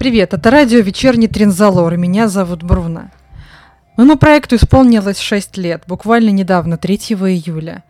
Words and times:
Привет, 0.00 0.32
это 0.32 0.50
радио 0.50 0.78
«Вечерний 0.78 1.28
Тринзалор», 1.28 1.92
и 1.92 1.98
меня 1.98 2.26
зовут 2.26 2.62
Бруна. 2.62 3.12
Моему 3.98 4.16
проекту 4.16 4.56
исполнилось 4.56 5.20
6 5.20 5.58
лет, 5.58 5.82
буквально 5.86 6.30
недавно, 6.30 6.78
3 6.78 6.96
июля. 6.96 7.84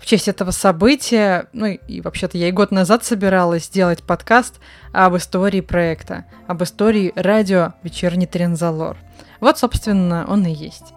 В 0.00 0.04
честь 0.04 0.26
этого 0.26 0.50
события, 0.50 1.46
ну 1.52 1.66
и 1.66 2.00
вообще-то 2.00 2.36
я 2.36 2.48
и 2.48 2.50
год 2.50 2.72
назад 2.72 3.04
собиралась 3.04 3.66
сделать 3.66 4.02
подкаст 4.02 4.58
об 4.92 5.16
истории 5.16 5.60
проекта, 5.60 6.24
об 6.48 6.64
истории 6.64 7.12
радио 7.14 7.74
«Вечерний 7.84 8.26
Тринзалор». 8.26 8.96
Вот, 9.38 9.58
собственно, 9.58 10.26
он 10.28 10.44
и 10.44 10.52
есть. 10.52 10.92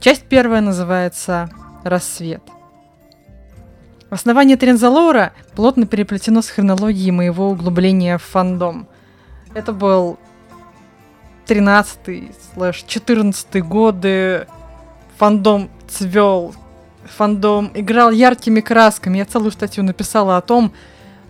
Часть 0.00 0.24
первая 0.24 0.62
называется 0.62 1.48
«Рассвет». 1.84 2.42
Основание 4.10 4.56
Трензалора 4.56 5.32
плотно 5.54 5.86
переплетено 5.86 6.42
с 6.42 6.48
хронологией 6.48 7.12
моего 7.12 7.50
углубления 7.50 8.18
в 8.18 8.22
фандом. 8.24 8.88
Это 9.56 9.72
был 9.72 10.18
13-14 11.46 13.60
годы, 13.62 14.46
фандом 15.16 15.70
цвел, 15.88 16.54
фандом 17.04 17.70
играл 17.72 18.10
яркими 18.10 18.60
красками. 18.60 19.16
Я 19.16 19.24
целую 19.24 19.52
статью 19.52 19.82
написала 19.82 20.36
о 20.36 20.42
том, 20.42 20.74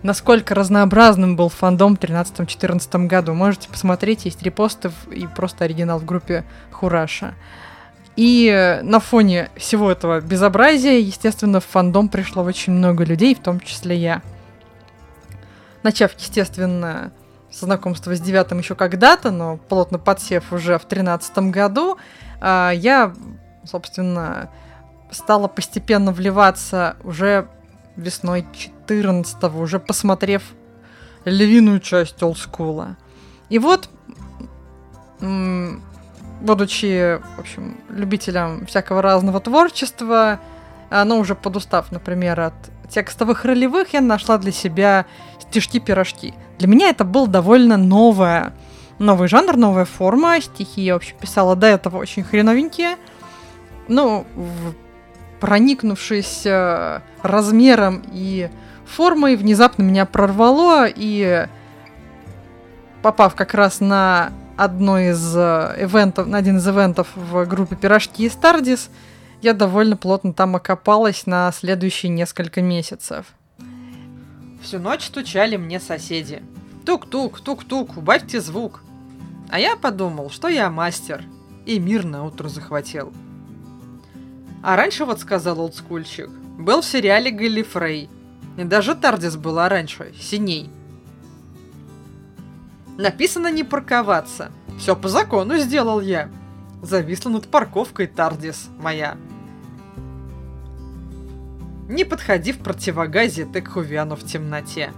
насколько 0.03 0.53
разнообразным 0.55 1.37
был 1.37 1.47
фандом 1.47 1.95
в 1.95 1.99
13-14 1.99 3.07
году. 3.07 3.33
Можете 3.33 3.69
посмотреть, 3.69 4.25
есть 4.25 4.43
репосты 4.43 4.91
и 5.09 5.25
просто 5.25 5.63
оригинал 5.63 5.99
в 5.99 6.03
группе 6.03 6.43
Хураша. 6.71 7.33
И 8.17 8.81
на 8.83 8.99
фоне 8.99 9.49
всего 9.55 9.89
этого 9.89 10.19
безобразия, 10.19 10.99
естественно, 10.99 11.61
в 11.61 11.65
фандом 11.65 12.09
пришло 12.09 12.43
очень 12.43 12.73
много 12.73 13.05
людей, 13.05 13.35
в 13.35 13.39
том 13.39 13.61
числе 13.61 13.95
я. 13.95 14.21
Начав, 15.81 16.11
естественно, 16.19 17.13
знакомство 17.65 18.15
с 18.15 18.19
девятым 18.19 18.59
еще 18.59 18.75
когда-то, 18.75 19.31
но 19.31 19.57
плотно 19.57 19.99
подсев 19.99 20.51
уже 20.51 20.77
в 20.77 20.85
тринадцатом 20.85 21.51
году, 21.51 21.97
а, 22.39 22.71
я, 22.71 23.13
собственно, 23.63 24.49
стала 25.11 25.47
постепенно 25.47 26.11
вливаться 26.11 26.97
уже 27.03 27.47
весной 27.95 28.45
14 28.53 29.43
уже 29.55 29.79
посмотрев 29.79 30.43
львиную 31.25 31.79
часть 31.79 32.21
олдскула. 32.21 32.95
И 33.49 33.59
вот 33.59 33.89
будучи, 36.41 37.19
в 37.35 37.39
общем, 37.39 37.77
любителем 37.89 38.65
всякого 38.65 39.01
разного 39.01 39.39
творчества, 39.39 40.39
оно 40.89 41.17
уже 41.17 41.35
подустав, 41.35 41.91
например, 41.91 42.39
от 42.39 42.53
текстовых 42.89 43.43
ролевых, 43.43 43.93
я 43.93 44.01
нашла 44.01 44.37
для 44.37 44.51
себя 44.51 45.05
стишки-пирожки. 45.49 46.33
Для 46.59 46.67
меня 46.67 46.89
это 46.89 47.03
был 47.03 47.27
довольно 47.27 47.77
новое, 47.77 48.53
новый 48.99 49.27
жанр, 49.27 49.57
новая 49.57 49.85
форма. 49.85 50.39
Стихи 50.41 50.81
я, 50.81 50.93
в 50.93 50.97
общем, 50.97 51.15
писала 51.19 51.55
до 51.55 51.67
этого 51.67 51.97
очень 51.97 52.23
хреновенькие. 52.23 52.97
Ну, 53.87 54.25
проникнувшись 55.39 56.45
э, 56.45 57.01
размером 57.21 58.03
и 58.11 58.49
формой, 58.85 59.35
внезапно 59.35 59.83
меня 59.83 60.05
прорвало, 60.05 60.87
и 60.87 61.47
попав 63.01 63.35
как 63.35 63.53
раз 63.53 63.79
на 63.79 64.31
одной 64.57 65.09
из 65.11 65.35
э, 65.35 65.75
ивентов, 65.79 66.27
на 66.27 66.39
один 66.39 66.57
из 66.57 66.67
ивентов 66.67 67.07
в 67.15 67.45
группе 67.45 67.75
«Пирожки» 67.75 68.25
и 68.25 68.29
«Стардис», 68.29 68.89
я 69.41 69.53
довольно 69.53 69.95
плотно 69.95 70.33
там 70.33 70.55
окопалась 70.55 71.27
на 71.27 71.51
следующие 71.51 72.11
несколько 72.11 72.61
месяцев. 72.61 73.27
Всю 74.67 74.79
ночь 74.79 75.05
стучали 75.05 75.55
мне 75.55 75.79
соседи. 75.79 76.43
Тук-тук, 76.85 77.39
тук-тук, 77.39 77.95
убавьте 77.95 78.41
звук. 78.41 78.81
А 79.47 79.61
я 79.61 79.77
подумал, 79.77 80.29
что 80.29 80.49
я 80.49 80.69
мастер, 80.69 81.23
и 81.65 81.79
мир 81.79 82.03
на 82.03 82.25
утро 82.25 82.49
захватил. 82.49 83.13
А 84.61 84.75
раньше, 84.75 85.05
вот 85.05 85.21
сказал 85.21 85.61
олдскульчик, 85.61 86.29
был 86.59 86.81
в 86.81 86.85
сериале 86.85 87.31
Галлифрей. 87.31 88.09
И 88.57 88.63
даже 88.65 88.93
Тардис 88.93 89.37
была 89.37 89.69
раньше, 89.69 90.13
синей. 90.19 90.69
Написано 92.97 93.49
не 93.49 93.63
парковаться. 93.63 94.51
Все 94.77 94.97
по 94.97 95.07
закону 95.07 95.55
сделал 95.59 96.01
я. 96.01 96.29
Зависла 96.81 97.29
над 97.29 97.47
парковкой 97.47 98.07
Тардис 98.07 98.67
моя. 98.79 99.15
Не 101.87 102.03
подходи 102.03 102.51
в 102.51 102.59
противогазе 102.59 103.45
ты 103.45 103.61
в 104.15 104.25
темноте. 104.25 104.91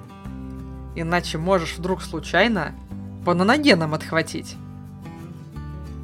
Иначе 0.96 1.38
можешь 1.38 1.78
вдруг 1.78 2.02
случайно 2.02 2.74
по 3.26 3.36
наногенам 3.36 3.94
отхватить. 3.94 4.56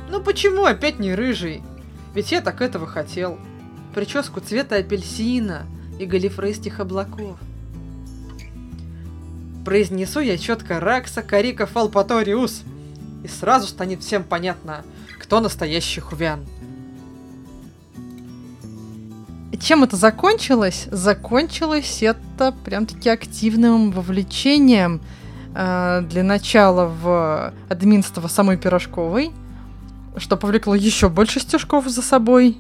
Ну 0.09 0.21
почему 0.21 0.65
опять 0.65 0.99
не 0.99 1.15
рыжий? 1.15 1.63
Ведь 2.13 2.31
я 2.31 2.41
так 2.41 2.61
этого 2.61 2.85
хотел. 2.85 3.39
Прическу 3.95 4.41
цвета 4.41 4.75
апельсина 4.75 5.65
и 5.99 6.05
галифрейских 6.05 6.79
облаков. 6.79 7.37
Произнесу 9.65 10.19
я 10.19 10.37
четко 10.37 10.79
Ракса 10.79 11.23
Карика 11.23 11.65
Фалпаториус, 11.65 12.61
и 13.23 13.27
сразу 13.27 13.67
станет 13.67 14.03
всем 14.03 14.23
понятно, 14.23 14.85
кто 15.19 15.39
настоящий 15.39 16.01
Хувян. 16.01 16.45
Чем 19.57 19.83
это 19.83 19.95
закончилось? 19.95 20.87
Закончилось 20.91 22.01
это 22.01 22.53
прям-таки 22.63 23.09
активным 23.09 23.91
вовлечением 23.91 25.01
э, 25.53 26.01
для 26.09 26.23
начала 26.23 26.85
в 26.85 27.53
админство 27.69 28.27
самой 28.27 28.57
Пирожковой, 28.57 29.31
что 30.17 30.37
повлекло 30.37 30.75
еще 30.75 31.09
больше 31.09 31.39
стежков 31.39 31.87
за 31.87 32.01
собой. 32.01 32.57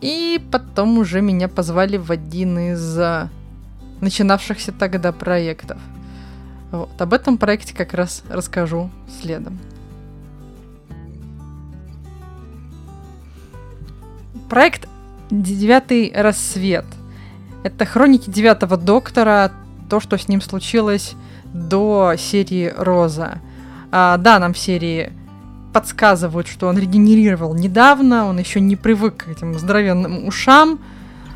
И 0.00 0.40
потом 0.50 0.98
уже 0.98 1.20
меня 1.20 1.48
позвали 1.48 1.96
в 1.96 2.10
один 2.10 2.58
из 2.58 2.98
э, 2.98 3.28
начинавшихся 4.00 4.72
тогда 4.72 5.12
проектов. 5.12 5.78
Вот, 6.72 7.00
об 7.00 7.12
этом 7.12 7.38
проекте 7.38 7.74
как 7.74 7.94
раз 7.94 8.22
расскажу 8.28 8.90
следом. 9.20 9.58
Проект 14.48 14.88
«Девятый 15.32 16.12
рассвет». 16.14 16.84
Это 17.62 17.86
хроники 17.86 18.28
девятого 18.28 18.76
доктора, 18.76 19.50
то, 19.88 19.98
что 19.98 20.18
с 20.18 20.28
ним 20.28 20.42
случилось 20.42 21.14
до 21.54 22.16
серии 22.18 22.70
«Роза». 22.76 23.38
А, 23.90 24.18
да, 24.18 24.38
нам 24.38 24.52
в 24.52 24.58
серии 24.58 25.10
подсказывают, 25.72 26.48
что 26.48 26.68
он 26.68 26.78
регенерировал 26.78 27.54
недавно, 27.54 28.28
он 28.28 28.38
еще 28.38 28.60
не 28.60 28.76
привык 28.76 29.24
к 29.24 29.28
этим 29.28 29.58
здоровенным 29.58 30.26
ушам, 30.28 30.78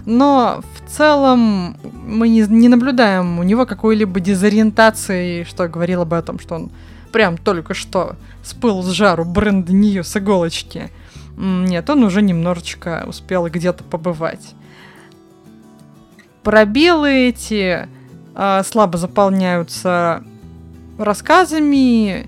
но 0.05 0.63
в 0.75 0.91
целом 0.91 1.79
мы 2.07 2.29
не, 2.29 2.43
не 2.43 2.69
наблюдаем 2.69 3.39
у 3.39 3.45
него 3.45 3.65
какой-либо 3.65 4.21
дезориентации, 4.21 5.45
что 5.45 5.69
говорило 5.69 6.05
бы 6.05 6.19
о 6.19 6.23
том, 6.23 6.39
что 6.39 6.57
он 6.57 6.71
прям 7.13 7.39
только 7.39 7.73
что 7.73 8.17
спыл 8.45 8.83
с 8.83 8.91
жару 8.91 9.25
бренд 9.25 9.71
Нью 9.71 10.05
с 10.05 10.15
иголочки. 10.19 10.91
Нет, 11.37 11.89
он 11.91 12.03
уже 12.05 12.23
немножечко 12.23 13.05
успел 13.07 13.47
где-то 13.49 13.85
побывать. 13.85 14.55
Пробелы 16.43 17.29
эти 17.29 17.89
э, 18.35 18.63
слабо 18.65 18.99
заполняются 18.99 20.23
рассказами, 20.99 22.27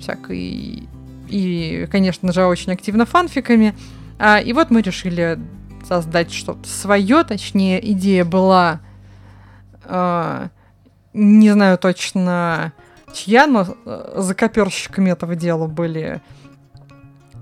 всякой 0.00 0.88
и, 1.28 1.86
конечно 1.90 2.32
же, 2.32 2.46
очень 2.46 2.72
активно 2.72 3.06
фанфиками. 3.06 3.74
А, 4.18 4.40
и 4.40 4.52
вот 4.52 4.70
мы 4.70 4.82
решили 4.82 5.38
создать 5.86 6.32
что-то 6.32 6.68
свое, 6.68 7.22
точнее, 7.24 7.92
идея 7.92 8.24
была, 8.24 8.80
э, 9.84 10.48
не 11.12 11.50
знаю 11.50 11.78
точно 11.78 12.72
чья, 13.14 13.46
но 13.46 13.66
э, 13.84 14.14
закоперщиками 14.16 15.10
этого 15.10 15.34
дела 15.34 15.66
были, 15.66 16.20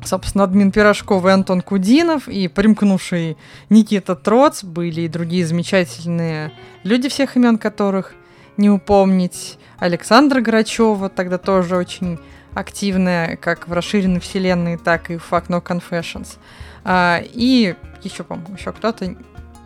собственно, 0.07 0.45
админ 0.45 0.73
Пирожков 0.73 1.25
и 1.27 1.29
Антон 1.29 1.61
Кудинов, 1.61 2.29
и 2.29 2.49
примкнувший 2.49 3.37
Никита 3.69 4.15
Троц, 4.15 4.65
были 4.65 5.03
и 5.03 5.09
другие 5.09 5.47
замечательные 5.47 6.53
люди, 6.83 7.09
всех 7.09 7.37
имен 7.37 7.59
которых 7.59 8.15
не 8.57 8.71
упомнить. 8.71 9.59
Александра 9.79 10.41
Грачева, 10.41 11.09
тогда 11.09 11.39
тоже 11.39 11.77
очень 11.77 12.19
активная, 12.55 13.37
как 13.37 13.69
в 13.69 13.73
расширенной 13.73 14.21
вселенной, 14.21 14.79
так 14.79 15.11
и 15.11 15.19
в 15.19 15.31
Fuck 15.31 15.49
No 15.49 15.63
Confessions. 15.63 16.39
А, 16.85 17.21
и 17.23 17.75
еще, 18.03 18.25
по-моему, 18.25 18.57
еще 18.57 18.73
кто-то, 18.73 19.15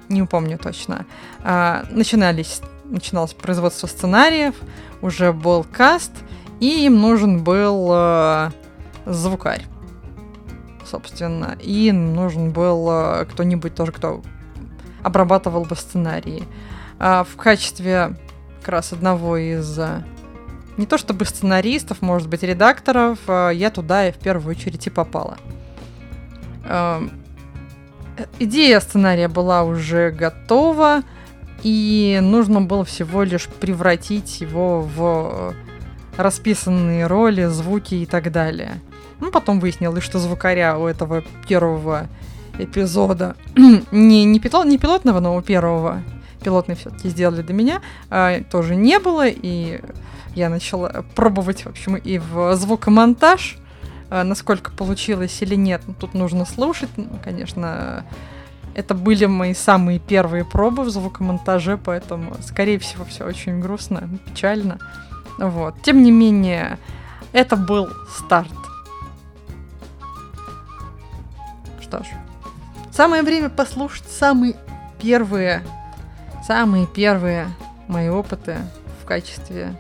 не 0.08 0.22
упомню 0.22 0.58
точно. 0.58 1.06
А, 1.44 1.84
начинались, 1.90 2.60
начиналось 2.84 3.32
производство 3.32 3.86
сценариев, 3.86 4.54
уже 5.02 5.32
был 5.32 5.64
каст, 5.64 6.12
и 6.58 6.84
им 6.86 7.00
нужен 7.00 7.44
был 7.44 7.88
а, 7.92 8.50
звукарь, 9.06 9.64
собственно. 10.90 11.56
И 11.60 11.92
нужен 11.92 12.50
был 12.50 12.86
а, 12.88 13.24
кто-нибудь 13.24 13.74
тоже, 13.74 13.92
кто 13.92 14.22
обрабатывал 15.02 15.64
бы 15.64 15.76
сценарии. 15.76 16.44
А, 16.98 17.24
в 17.24 17.36
качестве 17.36 18.16
как 18.60 18.68
раз 18.68 18.92
одного 18.92 19.36
из 19.36 19.78
а, 19.78 20.02
не 20.76 20.86
то 20.86 20.98
чтобы 20.98 21.24
сценаристов, 21.24 22.02
может 22.02 22.28
быть, 22.28 22.42
редакторов, 22.42 23.18
э, 23.26 23.50
я 23.54 23.70
туда 23.70 24.08
и 24.08 24.12
в 24.12 24.16
первую 24.16 24.56
очередь 24.56 24.86
и 24.86 24.90
попала. 24.90 25.36
Идея 28.38 28.80
сценария 28.80 29.28
была 29.28 29.64
уже 29.64 30.10
готова, 30.10 31.02
и 31.62 32.18
нужно 32.22 32.60
было 32.60 32.84
всего 32.84 33.24
лишь 33.24 33.46
превратить 33.48 34.40
его 34.40 34.82
в 34.82 35.54
расписанные 36.16 37.06
роли, 37.06 37.46
звуки 37.46 37.94
и 37.94 38.06
так 38.06 38.30
далее. 38.30 38.80
Ну, 39.20 39.30
потом 39.30 39.60
выяснилось, 39.60 40.02
что 40.02 40.18
звукаря 40.18 40.78
у 40.78 40.86
этого 40.86 41.22
первого 41.46 42.08
эпизода, 42.58 43.36
не, 43.92 44.24
не, 44.24 44.40
пилот, 44.40 44.66
не 44.66 44.78
пилотного, 44.78 45.20
но 45.20 45.36
у 45.36 45.42
первого, 45.42 46.02
пилотный 46.42 46.74
все-таки 46.74 47.08
сделали 47.08 47.42
до 47.42 47.52
меня, 47.52 47.80
а, 48.10 48.42
тоже 48.50 48.76
не 48.76 48.98
было, 48.98 49.26
и 49.26 49.80
я 50.34 50.48
начала 50.48 51.04
пробовать, 51.14 51.64
в 51.64 51.68
общем, 51.68 51.96
и 51.96 52.18
в 52.18 52.54
звукомонтаж, 52.56 53.58
а, 54.10 54.24
насколько 54.24 54.70
получилось 54.70 55.40
или 55.42 55.54
нет. 55.54 55.82
Ну, 55.86 55.94
тут 55.98 56.14
нужно 56.14 56.44
слушать, 56.44 56.90
ну, 56.96 57.08
конечно, 57.22 58.04
это 58.74 58.94
были 58.94 59.26
мои 59.26 59.54
самые 59.54 59.98
первые 59.98 60.44
пробы 60.44 60.84
в 60.84 60.90
звукомонтаже, 60.90 61.78
поэтому, 61.82 62.36
скорее 62.42 62.78
всего, 62.78 63.04
все 63.04 63.24
очень 63.24 63.60
грустно, 63.60 64.08
печально. 64.26 64.78
Вот. 65.38 65.82
Тем 65.82 66.02
не 66.02 66.10
менее, 66.10 66.78
это 67.32 67.56
был 67.56 67.88
старт. 68.16 68.52
Что 71.90 72.04
ж, 72.04 72.06
самое 72.92 73.24
время 73.24 73.50
послушать 73.50 74.06
самые 74.06 74.54
первые, 75.02 75.66
самые 76.46 76.86
первые 76.86 77.48
мои 77.88 78.08
опыты 78.08 78.58
в 79.02 79.06
качестве 79.06 79.76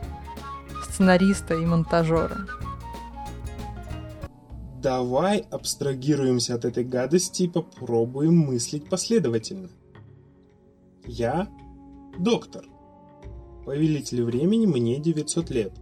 сценариста 0.82 1.54
и 1.54 1.64
монтажера. 1.64 2.48
Давай 4.82 5.46
абстрагируемся 5.52 6.56
от 6.56 6.64
этой 6.64 6.82
гадости 6.82 7.44
и 7.44 7.48
попробуем 7.48 8.38
мыслить 8.38 8.88
последовательно. 8.88 9.68
Я 11.06 11.48
доктор. 12.18 12.64
Повелитель 13.64 14.24
времени 14.24 14.66
мне 14.66 14.98
900 14.98 15.50
лет. 15.50 15.72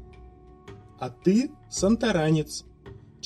А 0.99 1.09
ты 1.09 1.51
сантаранец. 1.71 2.67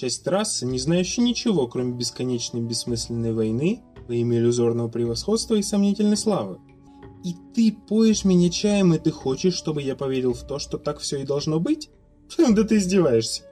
Часть 0.03 0.27
расы, 0.27 0.67
не 0.67 0.81
знающая 0.81 1.23
ничего, 1.23 1.69
кроме 1.69 1.93
бесконечной 1.93 2.61
бессмысленной 2.61 3.33
войны, 3.33 3.83
во 4.09 4.15
имя 4.15 4.39
иллюзорного 4.39 4.89
превосходства 4.89 5.55
и 5.55 5.63
сомнительной 5.63 6.17
славы. 6.17 6.59
И 7.23 7.37
ты 7.55 7.73
поешь 7.89 8.25
меня 8.25 8.51
чаем, 8.51 8.93
и 8.93 8.99
ты 8.99 9.13
хочешь, 9.13 9.55
чтобы 9.55 9.81
я 9.81 9.95
поверил 9.95 10.35
в 10.35 10.45
то, 10.45 10.59
что 10.59 10.77
так 10.79 10.99
все 10.99 11.19
и 11.19 11.25
должно 11.25 11.61
быть? 11.61 11.89
Да 12.37 12.65
ты 12.65 12.79
издеваешься. 12.79 13.45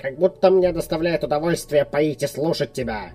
Как 0.00 0.16
будто 0.20 0.50
мне 0.50 0.72
доставляет 0.72 1.24
удовольствие 1.24 1.84
поить 1.84 2.22
и 2.22 2.28
слушать 2.28 2.72
тебя. 2.72 3.10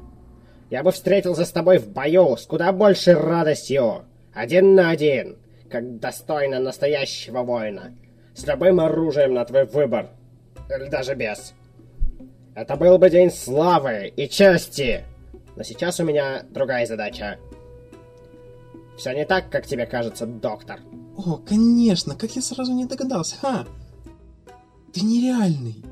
Я 0.69 0.83
бы 0.83 0.91
встретился 0.91 1.45
с 1.45 1.51
тобой 1.51 1.77
в 1.77 1.87
бою 1.87 2.35
с 2.35 2.45
куда 2.45 2.73
большей 2.73 3.13
радостью. 3.13 4.03
Один 4.33 4.75
на 4.75 4.89
один, 4.89 5.37
как 5.69 6.01
достойно 6.01 6.59
настоящего 6.59 7.43
воина. 7.43 7.95
С 8.35 8.45
любым 8.45 8.81
оружием 8.81 9.35
на 9.35 9.45
твой 9.45 9.67
выбор. 9.67 10.09
Или 10.69 10.89
даже 10.89 11.15
без. 11.15 11.53
Это 12.55 12.75
был 12.75 12.97
бы 12.97 13.09
день 13.09 13.31
славы 13.31 14.13
и 14.15 14.29
чести. 14.29 15.05
Но 15.55 15.63
сейчас 15.63 15.99
у 15.99 16.03
меня 16.03 16.43
другая 16.49 16.85
задача. 16.85 17.39
Все 18.97 19.11
не 19.13 19.25
так, 19.25 19.49
как 19.49 19.65
тебе 19.65 19.85
кажется, 19.85 20.25
доктор. 20.25 20.79
О, 21.17 21.37
конечно, 21.37 22.15
как 22.15 22.35
я 22.35 22.41
сразу 22.41 22.73
не 22.73 22.85
догадался, 22.85 23.37
ха! 23.37 23.65
Ты 24.93 25.01
нереальный. 25.01 25.83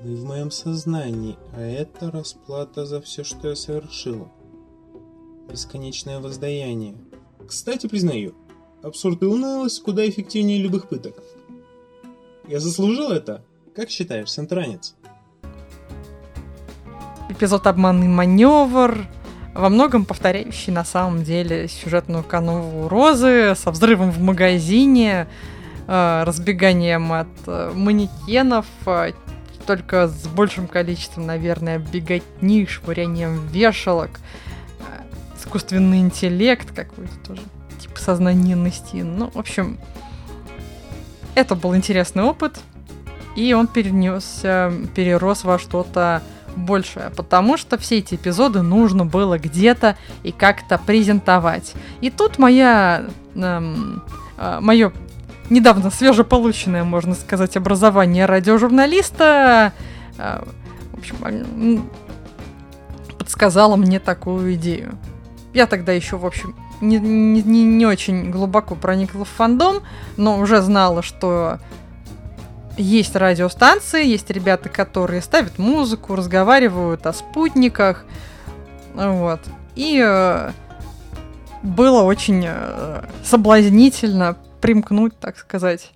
Вы 0.00 0.16
в 0.16 0.24
моем 0.24 0.50
сознании, 0.50 1.38
а 1.56 1.62
это 1.62 2.10
расплата 2.10 2.84
за 2.84 3.00
все, 3.00 3.24
что 3.24 3.48
я 3.48 3.56
совершил. 3.56 4.28
Бесконечное 5.50 6.20
воздаяние. 6.20 6.94
Кстати, 7.46 7.86
признаю, 7.86 8.34
абсурд 8.82 9.22
и 9.22 9.26
унылость 9.26 9.82
куда 9.82 10.06
эффективнее 10.06 10.58
любых 10.58 10.88
пыток. 10.88 11.22
Я 12.46 12.60
заслужил 12.60 13.10
это? 13.10 13.42
Как 13.74 13.88
считаешь, 13.88 14.30
Сентранец? 14.30 14.94
Эпизод 17.30 17.66
«Обманный 17.66 18.08
маневр», 18.08 19.06
во 19.54 19.68
многом 19.68 20.04
повторяющий 20.04 20.72
на 20.72 20.84
самом 20.84 21.22
деле 21.22 21.68
сюжетную 21.68 22.22
канву 22.22 22.88
Розы 22.88 23.54
со 23.56 23.70
взрывом 23.70 24.10
в 24.10 24.20
магазине, 24.20 25.28
э, 25.86 26.22
разбеганием 26.26 27.12
от 27.12 27.28
э, 27.46 27.72
манекенов, 27.74 28.66
э, 28.86 29.12
только 29.66 30.08
с 30.08 30.26
большим 30.26 30.66
количеством, 30.66 31.26
наверное, 31.26 31.78
беготни, 31.78 32.66
швырянием 32.66 33.46
вешалок, 33.46 34.20
искусственный 35.38 36.00
интеллект 36.00 36.70
какой-то 36.74 37.16
тоже, 37.26 37.42
типа 37.78 37.98
сознаненности. 37.98 38.96
Ну, 38.96 39.30
в 39.30 39.38
общем, 39.38 39.78
это 41.34 41.54
был 41.54 41.74
интересный 41.74 42.24
опыт, 42.24 42.60
и 43.36 43.54
он 43.54 43.66
перенесся, 43.68 44.72
перерос 44.94 45.44
во 45.44 45.58
что-то 45.58 46.22
большее, 46.56 47.10
потому 47.16 47.56
что 47.56 47.78
все 47.78 47.98
эти 47.98 48.14
эпизоды 48.14 48.62
нужно 48.62 49.04
было 49.04 49.38
где-то 49.38 49.96
и 50.22 50.32
как-то 50.32 50.78
презентовать. 50.78 51.74
И 52.00 52.10
тут 52.10 52.38
моя, 52.38 53.04
эм, 53.34 54.02
э, 54.36 54.58
мое 54.60 54.92
недавно 55.50 55.90
свежеполученное, 55.90 56.84
можно 56.84 57.14
сказать, 57.14 57.56
образование 57.56 58.26
радиожурналиста, 58.26 59.72
э, 60.18 60.44
в 60.92 60.98
общем, 60.98 61.90
подсказало 63.18 63.76
мне 63.76 64.00
такую 64.00 64.54
идею. 64.54 64.98
Я 65.52 65.66
тогда 65.66 65.92
еще, 65.92 66.16
в 66.16 66.26
общем, 66.26 66.54
не, 66.80 66.98
не, 66.98 67.64
не 67.64 67.86
очень 67.86 68.30
глубоко 68.30 68.74
проникла 68.74 69.24
в 69.24 69.28
фандом, 69.28 69.82
но 70.16 70.38
уже 70.38 70.60
знала, 70.60 71.02
что 71.02 71.60
есть 72.76 73.14
радиостанции, 73.16 74.06
есть 74.06 74.30
ребята, 74.30 74.68
которые 74.68 75.22
ставят 75.22 75.58
музыку, 75.58 76.14
разговаривают 76.14 77.06
о 77.06 77.12
спутниках, 77.12 78.04
вот. 78.94 79.40
И 79.74 80.00
э, 80.04 80.52
было 81.62 82.02
очень 82.02 82.44
э, 82.46 83.04
соблазнительно 83.24 84.36
примкнуть, 84.60 85.18
так 85.18 85.36
сказать, 85.36 85.92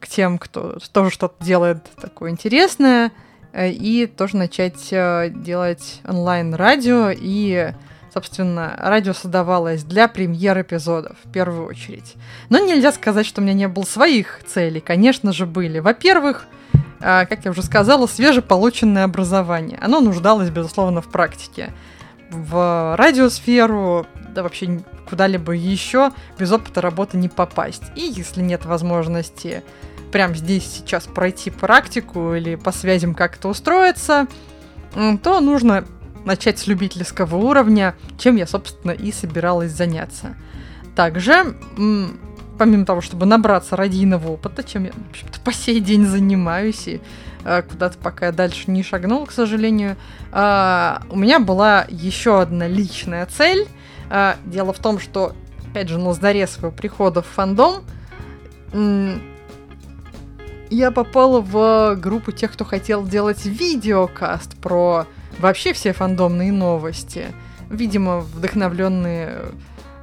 к 0.00 0.06
тем, 0.06 0.38
кто 0.38 0.78
тоже 0.92 1.10
что-то 1.10 1.42
делает 1.42 1.84
такое 2.00 2.30
интересное, 2.30 3.12
э, 3.52 3.70
и 3.70 4.06
тоже 4.06 4.36
начать 4.36 4.92
э, 4.92 5.30
делать 5.34 6.00
онлайн-радио. 6.06 7.10
И, 7.10 7.72
собственно, 8.12 8.74
радио 8.78 9.12
создавалось 9.12 9.84
для 9.84 10.08
премьер 10.08 10.60
эпизодов 10.60 11.16
в 11.24 11.30
первую 11.30 11.66
очередь. 11.66 12.14
Но 12.48 12.58
нельзя 12.58 12.92
сказать, 12.92 13.26
что 13.26 13.40
у 13.40 13.44
меня 13.44 13.54
не 13.54 13.68
было 13.68 13.84
своих 13.84 14.40
целей. 14.46 14.80
Конечно 14.80 15.32
же, 15.32 15.46
были. 15.46 15.78
Во-первых, 15.78 16.46
э, 17.00 17.26
как 17.26 17.44
я 17.44 17.50
уже 17.50 17.62
сказала, 17.62 18.06
свежеполученное 18.06 19.04
образование. 19.04 19.78
Оно 19.80 20.00
нуждалось, 20.00 20.50
безусловно, 20.50 21.00
в 21.00 21.10
практике. 21.10 21.72
В 22.30 22.96
радиосферу 22.96 24.06
да 24.34 24.42
вообще 24.42 24.82
куда-либо 25.08 25.52
еще 25.52 26.10
без 26.38 26.50
опыта 26.52 26.80
работы 26.80 27.16
не 27.16 27.28
попасть. 27.28 27.82
И 27.94 28.00
если 28.00 28.40
нет 28.40 28.64
возможности 28.64 29.62
прямо 30.10 30.34
здесь 30.34 30.64
сейчас 30.64 31.06
пройти 31.06 31.50
практику 31.50 32.34
или 32.34 32.56
по 32.56 32.72
связям 32.72 33.14
как-то 33.14 33.48
устроиться, 33.48 34.26
то 35.22 35.40
нужно 35.40 35.84
начать 36.24 36.58
с 36.58 36.66
любительского 36.66 37.36
уровня, 37.36 37.94
чем 38.18 38.36
я, 38.36 38.46
собственно, 38.46 38.92
и 38.92 39.12
собиралась 39.12 39.72
заняться. 39.72 40.36
Также, 40.94 41.56
помимо 42.58 42.84
того, 42.84 43.00
чтобы 43.00 43.26
набраться 43.26 43.76
радийного 43.76 44.28
опыта, 44.28 44.62
чем 44.62 44.84
я, 44.84 44.92
в 44.92 45.10
общем-то, 45.10 45.40
по 45.40 45.52
сей 45.52 45.80
день 45.80 46.06
занимаюсь 46.06 46.86
и 46.86 47.00
э, 47.44 47.62
куда-то 47.62 47.98
пока 47.98 48.26
я 48.26 48.32
дальше 48.32 48.70
не 48.70 48.82
шагнул, 48.82 49.26
к 49.26 49.32
сожалению, 49.32 49.96
э, 50.32 50.98
у 51.08 51.18
меня 51.18 51.40
была 51.40 51.86
еще 51.88 52.40
одна 52.40 52.68
личная 52.68 53.26
цель— 53.26 53.66
а, 54.14 54.36
дело 54.44 54.74
в 54.74 54.78
том, 54.78 55.00
что, 55.00 55.32
опять 55.70 55.88
же, 55.88 55.98
на 55.98 56.12
заре 56.12 56.46
своего 56.46 56.70
прихода 56.70 57.22
в 57.22 57.26
фандом 57.26 57.82
я 60.68 60.90
попала 60.90 61.40
в 61.40 61.96
группу 61.96 62.30
тех, 62.30 62.52
кто 62.52 62.66
хотел 62.66 63.06
делать 63.06 63.46
видеокаст 63.46 64.54
про 64.58 65.06
вообще 65.38 65.72
все 65.72 65.92
фандомные 65.92 66.52
новости. 66.52 67.26
Видимо, 67.70 68.20
вдохновленные 68.20 69.52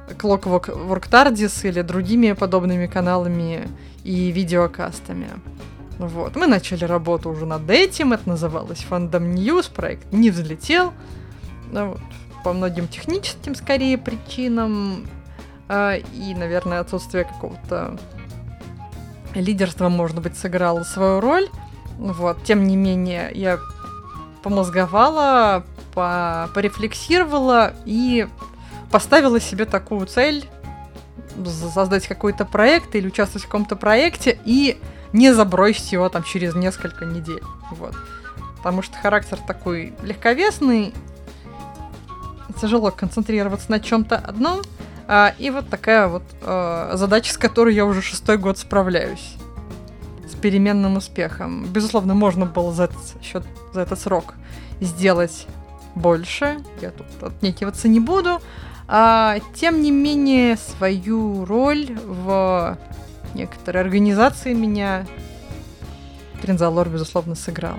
Clockwork 0.08 1.08
Tardis 1.10 1.66
или 1.68 1.82
другими 1.82 2.32
подобными 2.32 2.86
каналами 2.86 3.68
и 4.04 4.30
видеокастами. 4.30 5.28
Вот. 5.98 6.34
Мы 6.36 6.46
начали 6.46 6.84
работу 6.84 7.30
уже 7.30 7.44
над 7.46 7.68
этим, 7.68 8.12
это 8.12 8.28
называлось 8.28 8.86
Fandom 8.88 9.34
News, 9.34 9.70
проект 9.72 10.12
не 10.12 10.30
взлетел. 10.30 10.92
Ну, 11.70 11.90
вот 11.90 12.00
по 12.42 12.52
многим 12.52 12.88
техническим, 12.88 13.54
скорее, 13.54 13.98
причинам 13.98 15.06
э, 15.68 16.00
и, 16.14 16.34
наверное, 16.34 16.80
отсутствие 16.80 17.24
какого-то 17.24 17.98
лидерство, 19.34 19.88
может 19.88 20.20
быть, 20.20 20.36
сыграло 20.38 20.84
свою 20.84 21.20
роль. 21.20 21.48
Вот, 21.98 22.42
тем 22.44 22.66
не 22.66 22.76
менее, 22.76 23.30
я 23.34 23.58
помозговала, 24.42 25.64
по 25.94 26.48
порефлексировала 26.54 27.74
и 27.84 28.28
поставила 28.90 29.40
себе 29.40 29.64
такую 29.64 30.06
цель 30.06 30.48
создать 31.44 32.06
какой-то 32.06 32.44
проект 32.44 32.94
или 32.94 33.06
участвовать 33.06 33.44
в 33.44 33.46
каком-то 33.46 33.76
проекте 33.76 34.38
и 34.44 34.80
не 35.12 35.32
забросить 35.32 35.92
его 35.92 36.08
там 36.08 36.22
через 36.22 36.54
несколько 36.54 37.04
недель. 37.04 37.42
Вот. 37.70 37.94
Потому 38.58 38.82
что 38.82 38.96
характер 38.98 39.38
такой 39.46 39.94
легковесный, 40.02 40.92
тяжело 42.60 42.90
концентрироваться 42.90 43.70
на 43.70 43.80
чем-то 43.80 44.16
одном, 44.16 44.60
а, 45.08 45.34
и 45.38 45.50
вот 45.50 45.68
такая 45.68 46.08
вот 46.08 46.22
а, 46.42 46.92
задача, 46.94 47.32
с 47.32 47.38
которой 47.38 47.74
я 47.74 47.86
уже 47.86 48.02
шестой 48.02 48.36
год 48.36 48.58
справляюсь. 48.58 49.36
Переменным 50.40 50.96
успехом. 50.96 51.66
Безусловно, 51.66 52.14
можно 52.14 52.46
было 52.46 52.72
за 52.72 52.84
этот, 52.84 53.22
счет, 53.22 53.44
за 53.72 53.82
этот 53.82 53.98
срок 53.98 54.34
сделать 54.80 55.46
больше. 55.94 56.58
Я 56.80 56.90
тут 56.90 57.06
отнекиваться 57.22 57.88
не 57.88 58.00
буду. 58.00 58.40
А, 58.88 59.38
тем 59.54 59.82
не 59.82 59.90
менее, 59.90 60.56
свою 60.56 61.44
роль 61.44 61.96
в 62.06 62.76
некоторой 63.34 63.82
организации 63.82 64.52
меня 64.52 65.06
Тринзалор, 66.42 66.88
безусловно, 66.88 67.34
сыграл. 67.34 67.76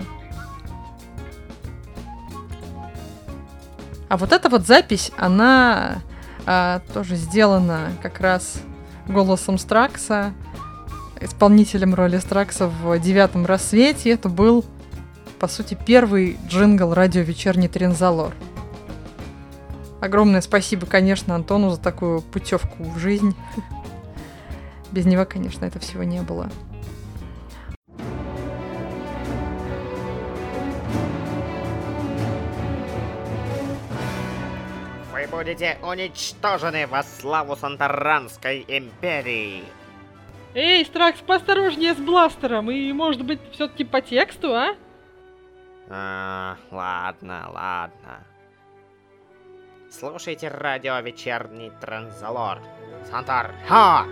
А 4.08 4.18
вот 4.18 4.32
эта 4.34 4.50
вот 4.50 4.68
запись, 4.68 5.12
она 5.18 6.01
а, 6.46 6.82
тоже 6.94 7.15
сделана 7.15 7.91
как 8.01 8.20
раз 8.20 8.62
голосом 9.08 9.58
Стракса, 9.58 10.34
исполнителем 11.22 11.94
роли 11.94 12.18
Стракса 12.18 12.68
в 12.68 13.00
«Девятом 13.00 13.46
рассвете». 13.46 14.10
Это 14.12 14.30
был, 14.30 14.66
по 15.40 15.48
сути, 15.48 15.78
первый 15.86 16.38
джингл 16.48 16.94
радио 16.94 17.22
«Вечерний 17.22 17.68
Тринзалор». 17.68 18.34
Огромное 20.01 20.42
спасибо, 20.42 20.88
конечно, 20.88 21.36
Антону 21.36 21.70
за 21.70 21.80
такую 21.80 22.22
путевку 22.22 22.84
в 22.84 22.98
жизнь. 22.98 23.36
Без 24.92 25.06
него, 25.06 25.25
конечно, 25.25 25.63
это 25.63 25.80
всего 25.80 26.04
не 26.04 26.22
было. 26.22 26.50
Вы 35.13 35.28
будете 35.30 35.78
уничтожены 35.84 36.88
во 36.88 37.04
славу 37.04 37.56
Сантаранской 37.56 38.66
империи. 38.68 39.63
Эй, 40.53 40.84
Стракс, 40.86 41.20
поосторожнее 41.22 41.93
с 41.93 41.98
бластером, 41.98 42.70
и, 42.70 42.91
может 42.91 43.24
быть, 43.24 43.39
все-таки 43.53 43.86
по 43.86 44.01
тексту, 44.01 44.53
а? 44.53 44.75
А, 45.89 46.58
ладно, 46.70 47.50
ладно. 47.53 48.25
Слушайте 49.89 50.50
радио 50.50 51.00
«Вечерний 51.00 51.72
Транзалор». 51.79 52.60
Сантар, 53.10 53.53
ха! 53.67 54.05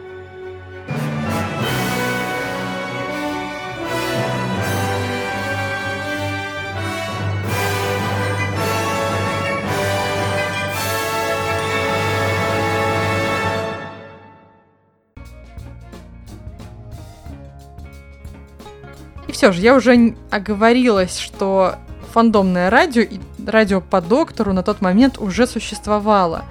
Все 19.39 19.53
же, 19.53 19.61
я 19.61 19.73
уже 19.73 20.17
оговорилась, 20.31 21.17
что 21.17 21.75
фандомное 22.11 22.69
радио 22.69 23.03
и 23.03 23.21
радио 23.47 23.79
по 23.79 24.01
доктору 24.01 24.51
на 24.51 24.63
тот 24.63 24.81
момент 24.81 25.17
уже 25.17 25.47
существовало. 25.47 26.43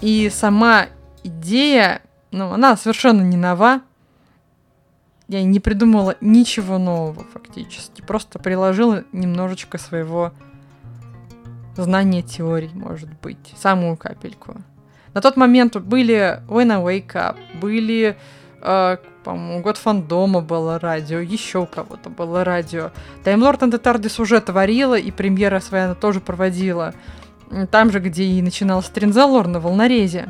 И 0.00 0.30
сама 0.32 0.86
идея, 1.24 2.00
ну, 2.30 2.52
она 2.52 2.76
совершенно 2.76 3.22
не 3.22 3.36
нова. 3.36 3.80
Я 5.26 5.42
не 5.42 5.58
придумала 5.58 6.14
ничего 6.20 6.78
нового 6.78 7.24
фактически. 7.32 8.02
Просто 8.02 8.38
приложила 8.38 9.02
немножечко 9.10 9.78
своего 9.78 10.30
знания 11.76 12.22
теорий, 12.22 12.70
может 12.72 13.12
быть. 13.20 13.52
Самую 13.60 13.96
капельку. 13.96 14.62
На 15.12 15.20
тот 15.20 15.36
момент 15.36 15.76
были 15.76 16.40
When 16.46 16.70
I 16.70 17.00
Wake 17.00 17.14
Up, 17.14 17.36
были 17.60 18.16
э, 18.60 18.96
по-моему, 19.24 19.60
год 19.60 19.76
фандома 19.76 20.40
было 20.40 20.78
радио, 20.78 21.18
еще 21.18 21.60
у 21.60 21.66
кого-то 21.66 22.08
было 22.08 22.44
радио. 22.44 22.90
Таймлорд 23.24 23.62
and 23.62 23.76
Тардис 23.78 24.18
уже 24.18 24.40
творила, 24.40 24.98
и 24.98 25.10
премьера 25.10 25.60
своя 25.60 25.84
она 25.86 25.94
тоже 25.94 26.20
проводила. 26.20 26.94
Там 27.70 27.90
же, 27.90 28.00
где 28.00 28.24
и 28.24 28.42
начинался 28.42 28.92
Тринзалор 28.92 29.46
на 29.46 29.60
волнорезе. 29.60 30.28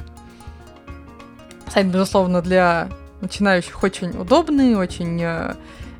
Сайт, 1.68 1.86
безусловно, 1.86 2.42
для 2.42 2.88
начинающих 3.20 3.82
очень 3.82 4.10
удобный, 4.10 4.74
очень 4.74 5.20
э, 5.22 5.54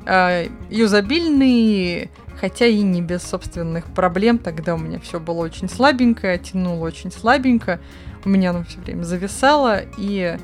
э, 0.05 0.47
юзабильный, 0.69 2.09
хотя 2.39 2.65
и 2.65 2.81
не 2.81 3.01
без 3.01 3.23
собственных 3.23 3.85
проблем. 3.85 4.37
Тогда 4.37 4.75
у 4.75 4.77
меня 4.77 4.99
все 4.99 5.19
было 5.19 5.39
очень 5.39 5.69
слабенько, 5.69 6.37
тянуло 6.37 6.85
очень 6.85 7.11
слабенько. 7.11 7.79
У 8.25 8.29
меня 8.29 8.49
оно 8.49 8.63
все 8.63 8.79
время 8.79 9.03
зависало, 9.03 9.81
и 9.97 10.37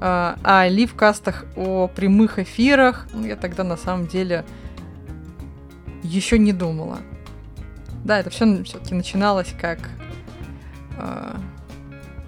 а, 0.00 0.36
о 0.42 0.68
ливкастах, 0.68 1.44
о 1.56 1.88
прямых 1.88 2.38
эфирах, 2.38 3.06
ну, 3.12 3.26
я 3.26 3.36
тогда 3.36 3.64
на 3.64 3.76
самом 3.76 4.06
деле 4.06 4.44
еще 6.02 6.38
не 6.38 6.52
думала. 6.52 6.98
Да, 8.04 8.20
это 8.20 8.30
все 8.30 8.62
все-таки 8.62 8.94
начиналось 8.94 9.52
как 9.60 9.78
э, 10.96 11.34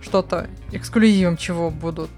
что-то 0.01 0.49
эксклюзивом, 0.73 1.37
чего 1.37 1.71
будут 1.71 2.11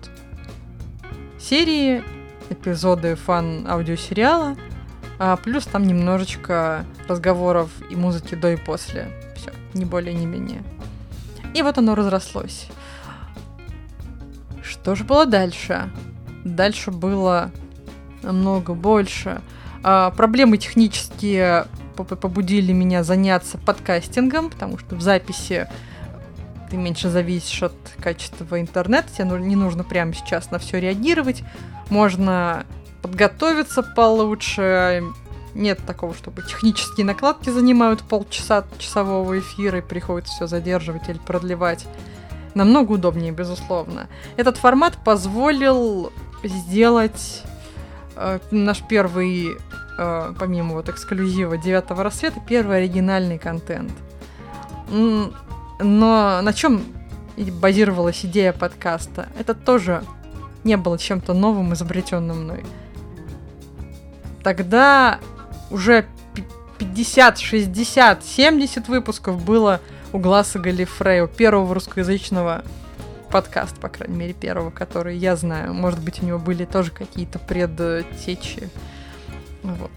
серии, 1.38 2.02
эпизоды 2.49 3.16
фан-аудиосериала, 3.16 4.57
а 5.19 5.37
плюс 5.37 5.66
там 5.66 5.87
немножечко 5.87 6.87
разговоров 7.07 7.71
и 7.90 7.97
музыки 7.97 8.35
до 8.35 8.52
и 8.52 8.57
после. 8.57 9.09
Все, 9.37 9.52
не 9.75 9.85
более, 9.85 10.14
не 10.14 10.26
менее. 10.26 10.62
И 11.54 11.62
вот 11.62 11.76
оно 11.78 11.95
разрослось. 11.95 12.69
Что 14.71 14.95
же 14.95 15.03
было 15.03 15.27
дальше? 15.27 15.91
Дальше 16.45 16.93
было 16.93 17.50
намного 18.23 18.73
больше. 18.73 19.43
А, 19.83 20.11
проблемы 20.11 20.59
технические 20.59 21.67
побудили 21.97 22.73
меня 22.73 23.03
заняться 23.03 23.59
подкастингом, 23.59 24.49
потому 24.49 24.79
что 24.79 24.95
в 24.95 25.03
записи 25.03 25.69
ты 26.71 26.77
меньше 26.77 27.11
зависишь 27.11 27.65
от 27.65 27.75
качества 27.99 28.61
интернета, 28.61 29.09
тебе 29.12 29.29
не 29.41 29.57
нужно 29.57 29.85
прямо 29.85 30.15
сейчас 30.15 30.50
на 30.50 30.59
все 30.59 30.81
реагировать, 30.81 31.43
можно 31.91 32.65
подготовиться 33.03 33.83
получше, 33.83 35.03
нет 35.55 35.81
такого, 35.85 36.15
чтобы 36.15 36.43
технические 36.43 37.05
накладки 37.05 37.50
занимают 37.50 38.03
полчаса 38.03 38.65
часового 38.79 39.39
эфира 39.41 39.79
и 39.79 39.83
приходится 39.83 40.33
все 40.33 40.47
задерживать 40.47 41.09
или 41.09 41.19
продлевать. 41.19 41.87
Намного 42.54 42.92
удобнее, 42.92 43.33
безусловно. 43.33 44.09
Этот 44.37 44.57
формат 44.57 44.97
позволил 45.04 46.12
сделать 46.42 47.42
э, 48.16 48.38
наш 48.50 48.83
первый, 48.88 49.57
э, 49.99 50.35
помимо 50.38 50.75
вот 50.75 50.88
эксклюзива 50.88 51.57
девятого 51.57 52.02
рассвета, 52.02 52.40
первый 52.47 52.78
оригинальный 52.78 53.38
контент. 53.38 53.92
Но 54.90 55.30
на 55.78 56.52
чем 56.52 56.83
базировалась 57.37 58.25
идея 58.25 58.52
подкаста? 58.52 59.28
Это 59.38 59.54
тоже 59.54 60.02
не 60.64 60.76
было 60.76 60.99
чем-то 60.99 61.33
новым, 61.33 61.75
изобретенным 61.75 62.45
мной. 62.45 62.64
Тогда 64.42 65.21
уже 65.71 66.07
50, 66.78 67.38
60, 67.38 68.25
70 68.25 68.88
выпусков 68.88 69.42
было 69.45 69.80
у 70.12 70.19
Гласа 70.19 70.59
Галифрея, 70.59 71.26
первого 71.26 71.75
русскоязычного 71.75 72.64
подкаста, 73.31 73.81
по 73.81 73.88
крайней 73.88 74.17
мере, 74.17 74.33
первого, 74.33 74.71
который 74.71 75.17
я 75.17 75.37
знаю. 75.37 75.73
Может 75.73 76.00
быть, 76.00 76.23
у 76.23 76.26
него 76.26 76.38
были 76.38 76.64
тоже 76.64 76.90
какие-то 76.90 77.38
предтечи. 77.38 78.69
Вот. 79.62 79.90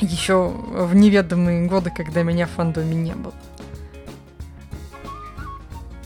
Еще 0.00 0.48
в 0.48 0.94
неведомые 0.94 1.66
годы, 1.66 1.90
когда 1.94 2.22
меня 2.22 2.46
в 2.46 2.50
фандоме 2.50 2.94
не 2.94 3.14
было. 3.14 3.34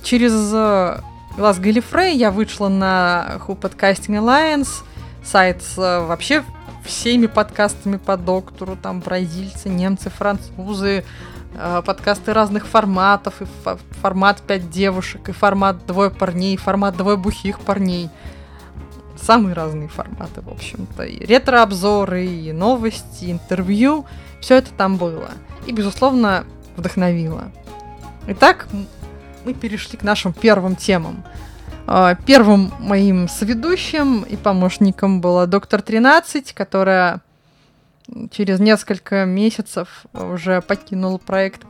Через 0.02 0.32
э, 0.52 1.00
Глаз 1.36 1.58
Галифрей 1.58 2.16
я 2.16 2.30
вышла 2.30 2.68
на 2.68 3.38
Who 3.46 3.58
Podcasting 3.58 4.18
Alliance, 4.18 4.82
сайт 5.22 5.62
с 5.62 5.78
э, 5.78 6.06
вообще 6.06 6.42
всеми 6.84 7.26
подкастами 7.26 7.96
по 7.96 8.16
доктору, 8.16 8.76
там 8.76 9.00
бразильцы, 9.00 9.68
немцы, 9.68 10.10
французы, 10.10 11.04
подкасты 11.54 12.32
разных 12.32 12.66
форматов, 12.66 13.42
и 13.42 13.46
формат 14.00 14.42
5 14.42 14.70
девушек, 14.70 15.28
и 15.28 15.32
формат 15.32 15.86
двое 15.86 16.10
парней, 16.10 16.54
и 16.54 16.58
формат 16.58 16.96
двое 16.96 17.16
бухих 17.16 17.60
парней. 17.60 18.10
самые 19.16 19.54
разные 19.54 19.88
форматы, 19.88 20.40
в 20.40 20.48
общем-то. 20.48 21.04
И 21.04 21.24
ретро-обзоры, 21.24 22.26
и 22.26 22.52
новости, 22.52 23.26
и 23.26 23.32
интервью. 23.32 24.04
Все 24.40 24.56
это 24.56 24.72
там 24.72 24.96
было. 24.96 25.30
И, 25.66 25.72
безусловно, 25.72 26.44
вдохновило. 26.76 27.52
Итак, 28.26 28.66
мы 29.44 29.54
перешли 29.54 29.96
к 29.96 30.02
нашим 30.02 30.32
первым 30.32 30.76
темам. 30.76 31.24
А, 31.86 32.14
первым 32.14 32.72
моим 32.78 33.28
соведущим 33.28 34.22
и 34.22 34.36
помощником 34.36 35.20
была 35.20 35.46
доктор 35.46 35.82
13, 35.82 36.52
которая 36.52 37.20
через 38.30 38.60
несколько 38.60 39.24
месяцев 39.24 40.06
уже 40.12 40.60
покинула 40.60 41.18
проект 41.18 41.62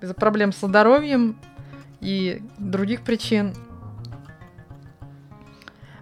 из-за 0.00 0.14
проблем 0.14 0.52
со 0.52 0.66
здоровьем 0.66 1.38
и 2.00 2.42
других 2.58 3.02
причин. 3.02 3.54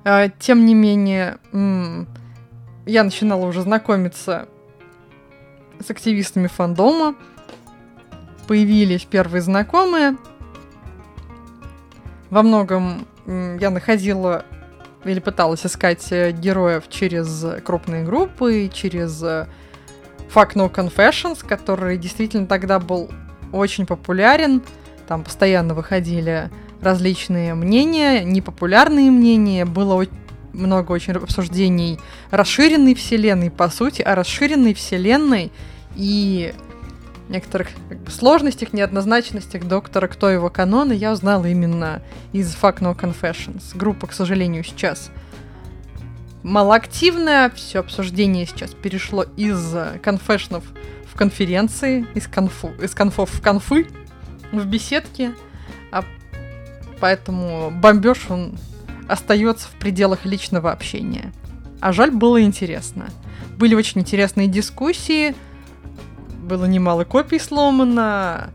А, 0.04 0.28
тем 0.28 0.66
не 0.66 0.74
менее, 0.74 1.38
я 2.86 3.04
начинала 3.04 3.46
уже 3.46 3.62
знакомиться 3.62 4.48
с 5.80 5.90
активистами 5.90 6.46
фандома. 6.46 7.16
Появились 8.46 9.04
первые 9.04 9.40
знакомые. 9.40 10.16
Во 12.28 12.42
многом 12.42 13.06
я 13.26 13.70
находила 13.70 14.44
или 15.04 15.20
пыталась 15.20 15.64
искать 15.64 16.10
э, 16.12 16.32
героев 16.32 16.84
через 16.88 17.44
крупные 17.62 18.04
группы, 18.04 18.70
через 18.72 19.22
э, 19.22 19.46
Fuck 20.34 20.54
No 20.54 20.72
Confessions, 20.72 21.46
который 21.46 21.96
действительно 21.96 22.46
тогда 22.46 22.80
был 22.80 23.08
очень 23.52 23.86
популярен. 23.86 24.62
Там 25.06 25.22
постоянно 25.22 25.74
выходили 25.74 26.50
различные 26.80 27.54
мнения, 27.54 28.24
непопулярные 28.24 29.10
мнения, 29.10 29.64
было 29.64 30.04
много 30.52 30.92
очень 30.92 31.14
обсуждений 31.14 32.00
расширенной 32.30 32.94
вселенной, 32.94 33.50
по 33.50 33.68
сути, 33.68 34.02
о 34.02 34.14
расширенной 34.14 34.74
вселенной 34.74 35.52
и 35.96 36.54
некоторых 37.28 37.68
как 37.88 37.98
бы, 38.00 38.10
сложностях, 38.10 38.72
неоднозначностях 38.72 39.64
доктора, 39.64 40.08
кто 40.08 40.28
его 40.30 40.50
канон, 40.50 40.92
и 40.92 40.96
я 40.96 41.12
узнала 41.12 41.46
именно 41.46 42.02
из 42.32 42.54
Fuck 42.54 42.80
No 42.80 42.98
Confessions. 42.98 43.62
Группа, 43.74 44.06
к 44.06 44.12
сожалению, 44.12 44.64
сейчас 44.64 45.10
малоактивная, 46.44 47.50
все 47.50 47.80
обсуждение 47.80 48.46
сейчас 48.46 48.70
перешло 48.74 49.24
из 49.36 49.74
конфешнов 50.02 50.62
в 51.06 51.16
конференции, 51.16 52.06
из, 52.14 52.28
конфу, 52.28 52.70
из 52.80 52.94
конфов 52.94 53.30
в 53.30 53.40
конфы, 53.40 53.88
в 54.52 54.64
беседке, 54.66 55.34
а 55.90 56.04
поэтому 57.00 57.70
бомбеж 57.70 58.26
он 58.28 58.56
остается 59.08 59.68
в 59.68 59.72
пределах 59.72 60.24
личного 60.24 60.70
общения. 60.70 61.32
А 61.80 61.92
жаль, 61.92 62.10
было 62.10 62.40
интересно. 62.42 63.06
Были 63.56 63.74
очень 63.74 64.02
интересные 64.02 64.46
дискуссии, 64.46 65.34
было 66.42 66.66
немало 66.66 67.04
копий 67.04 67.38
сломано, 67.38 68.50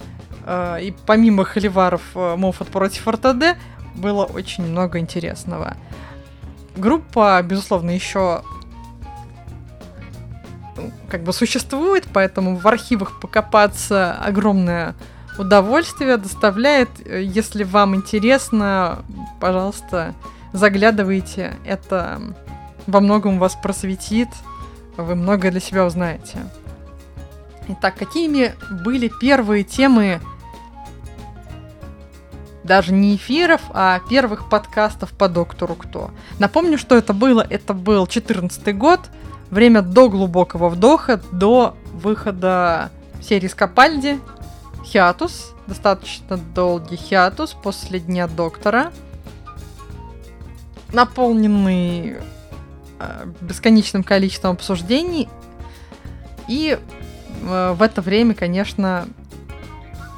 э, 0.45 0.77
и 0.83 0.95
помимо 1.05 1.43
холиваров 1.43 2.01
э, 2.13 2.35
Моффат 2.35 2.67
против 2.67 3.07
РТД 3.07 3.57
было 3.95 4.25
очень 4.25 4.65
много 4.65 4.99
интересного. 4.99 5.75
Группа, 6.79 7.41
безусловно, 7.43 7.91
еще 7.91 8.41
как 11.09 11.23
бы 11.23 11.33
существует, 11.33 12.07
поэтому 12.13 12.55
в 12.55 12.65
архивах 12.67 13.19
покопаться 13.19 14.13
огромное 14.13 14.95
удовольствие 15.37 16.15
доставляет. 16.17 16.89
Если 17.05 17.63
вам 17.63 17.95
интересно, 17.95 19.03
пожалуйста, 19.41 20.15
заглядывайте. 20.53 21.57
Это 21.65 22.21
во 22.87 23.01
многом 23.01 23.39
вас 23.39 23.55
просветит, 23.61 24.29
вы 24.95 25.15
многое 25.15 25.51
для 25.51 25.59
себя 25.59 25.85
узнаете. 25.85 26.39
Итак, 27.67 27.95
какими 27.97 28.55
были 28.83 29.11
первые 29.19 29.63
темы 29.63 30.21
даже 32.69 32.93
не 32.93 33.17
эфиров, 33.17 33.61
а 33.71 33.99
первых 34.09 34.47
подкастов 34.47 35.11
по 35.11 35.27
Доктору 35.27 35.75
Кто? 35.75 36.11
Напомню, 36.37 36.77
что 36.77 36.95
это 36.95 37.11
было. 37.11 37.45
Это 37.49 37.73
был 37.73 38.07
14 38.07 38.77
год, 38.77 39.01
время 39.49 39.81
до 39.81 40.07
глубокого 40.09 40.69
вдоха, 40.69 41.19
до 41.33 41.75
выхода 41.91 42.91
серии 43.21 43.47
Скапальди, 43.47 44.19
хиатус, 44.85 45.53
достаточно 45.67 46.37
долгий 46.37 46.95
хиатус 46.95 47.53
после 47.61 47.99
Дня 47.99 48.27
Доктора, 48.27 48.93
наполненный 50.93 52.17
э, 52.99 53.25
бесконечным 53.41 54.03
количеством 54.03 54.51
обсуждений 54.51 55.27
и 56.47 56.79
Э, 57.41 57.73
в 57.73 57.81
это 57.81 58.01
время, 58.01 58.33
конечно, 58.33 59.07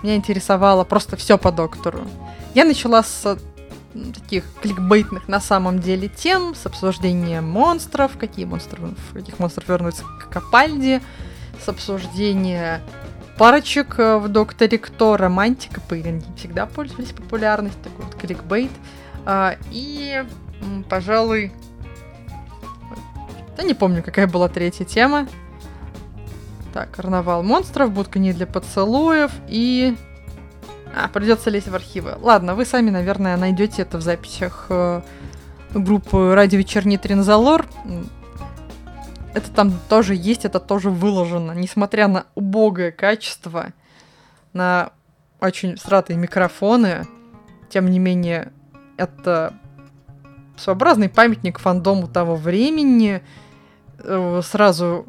меня 0.04 0.16
интересовало 0.16 0.84
просто 0.84 1.16
все 1.16 1.38
по 1.38 1.52
доктору. 1.52 2.02
Я 2.54 2.66
начала 2.66 3.04
с 3.04 3.38
таких 4.14 4.44
кликбейтных 4.62 5.28
на 5.28 5.40
самом 5.40 5.80
деле 5.80 6.10
тем, 6.10 6.56
с 6.56 6.66
обсуждением 6.66 7.50
монстров, 7.50 8.18
какие 8.18 8.46
монстры, 8.46 8.82
каких 9.14 9.40
монстров 9.40 9.68
вернуться 9.70 10.04
к 10.04 10.30
Капальди, 10.30 11.02
с 11.64 11.70
обсуждения 11.70 12.82
парочек 13.38 14.00
э, 14.00 14.18
в 14.18 14.28
Докторе 14.28 14.78
Кто, 14.78 15.18
романтика, 15.18 15.82
они 15.90 16.22
всегда 16.38 16.66
пользовались 16.66 17.12
популярностью, 17.12 17.84
такой 17.84 18.06
вот 18.06 18.16
кликбейт. 18.16 18.72
А, 19.26 19.56
и, 19.72 20.24
пожалуй, 20.90 21.52
я 23.58 23.64
не 23.64 23.74
помню, 23.74 24.04
какая 24.04 24.28
была 24.28 24.48
третья 24.50 24.86
тема. 24.86 25.28
Так, 26.74 26.92
карнавал 26.92 27.44
монстров, 27.44 27.92
будка 27.92 28.20
не 28.20 28.34
для 28.34 28.48
поцелуев 28.48 29.32
и... 29.48 29.96
А, 30.94 31.08
придется 31.08 31.50
лезть 31.50 31.68
в 31.68 31.76
архивы. 31.76 32.16
Ладно, 32.20 32.56
вы 32.56 32.66
сами, 32.66 32.90
наверное, 32.90 33.38
найдете 33.38 33.84
это 33.84 33.98
в 33.98 34.02
записях 34.02 34.66
э, 34.70 35.02
группы 35.74 36.34
Радио 36.36 36.60
Вечерний 36.60 36.98
Тринзалор. 36.98 37.66
Это 39.34 39.50
там 39.52 39.74
тоже 39.88 40.16
есть, 40.16 40.44
это 40.44 40.60
тоже 40.60 40.90
выложено. 40.90 41.54
Несмотря 41.54 42.08
на 42.10 42.26
убогое 42.36 42.92
качество, 42.92 43.68
на 44.52 44.92
очень 45.40 45.78
сратые 45.78 46.18
микрофоны, 46.18 47.08
тем 47.70 47.90
не 47.90 48.00
менее, 48.00 48.52
это 48.98 49.54
своеобразный 50.58 51.08
памятник 51.08 51.60
фандому 51.60 52.08
того 52.08 52.36
времени. 52.36 53.24
Э, 54.00 54.42
сразу 54.44 55.06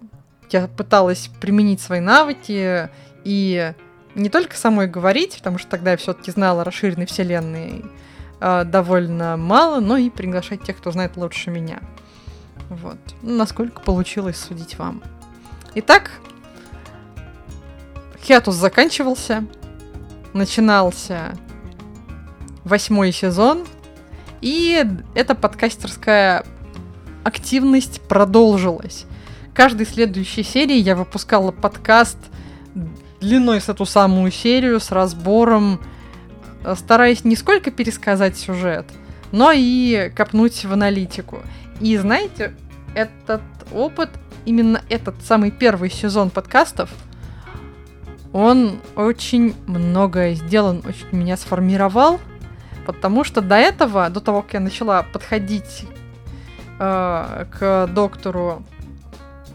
я 0.51 0.69
пыталась 0.69 1.29
применить 1.41 1.81
свои 1.81 2.01
навыки 2.01 2.89
и 3.25 3.75
не 4.15 4.29
только 4.29 4.57
самой 4.57 4.87
говорить, 4.87 5.37
потому 5.39 5.59
что 5.59 5.71
тогда 5.71 5.93
я 5.93 5.97
все-таки 5.97 6.31
знала 6.31 6.65
расширенной 6.65 7.07
вселенной 7.07 7.85
э, 8.41 8.65
довольно 8.65 9.37
мало, 9.37 9.81
но 9.81 9.97
и 9.97 10.11
приглашать 10.11 10.63
тех, 10.63 10.77
кто 10.77 10.91
знает 10.91 11.17
лучше 11.17 11.51
меня. 11.51 11.81
Вот. 12.69 12.99
Ну, 13.23 13.37
насколько 13.37 13.81
получилось 13.81 14.39
судить 14.39 14.79
вам. 14.79 15.03
Итак, 15.75 16.11
Хиатус 18.23 18.55
заканчивался, 18.55 19.45
начинался 20.33 21.35
восьмой 22.65 23.13
сезон, 23.13 23.67
и 24.41 24.87
эта 25.15 25.35
подкастерская 25.35 26.45
активность 27.25 28.01
продолжилась 28.03 29.07
каждой 29.55 29.87
следующей 29.87 30.43
серии 30.43 30.77
я 30.77 30.97
выпускала 30.97 31.53
подкаст 31.53 32.19
длиной 33.23 33.61
с 33.61 33.69
эту 33.69 33.87
самую 33.87 34.31
серию, 34.31 34.81
с 34.81 34.91
разбором, 34.91 35.81
э, 36.65 36.75
стараясь 36.77 37.25
не 37.25 37.37
сколько 37.37 37.71
пересказать 37.71 38.37
сюжет, 38.37 38.87
но 39.31 39.53
и 39.55 40.13
копнуть 40.15 40.65
в 40.65 40.73
аналитику. 40.73 41.39
И 41.81 41.97
знаете, 41.97 42.55
этот 42.95 43.43
опыт, 43.73 44.11
именно 44.45 44.83
этот 44.91 45.15
самый 45.23 45.51
первый 45.51 45.91
сезон 45.91 46.31
подкастов, 46.31 46.91
он 48.33 48.81
очень 48.97 49.55
многое 49.67 50.35
сделан, 50.35 50.83
очень 50.87 51.07
меня 51.13 51.37
сформировал, 51.37 52.19
потому 52.87 53.25
что 53.25 53.41
до 53.41 53.57
этого, 53.57 54.11
до 54.11 54.21
того, 54.21 54.43
как 54.43 54.55
я 54.55 54.61
начала 54.61 55.03
подходить 55.05 55.85
э, 56.79 57.47
к 57.51 57.87
доктору 57.95 58.65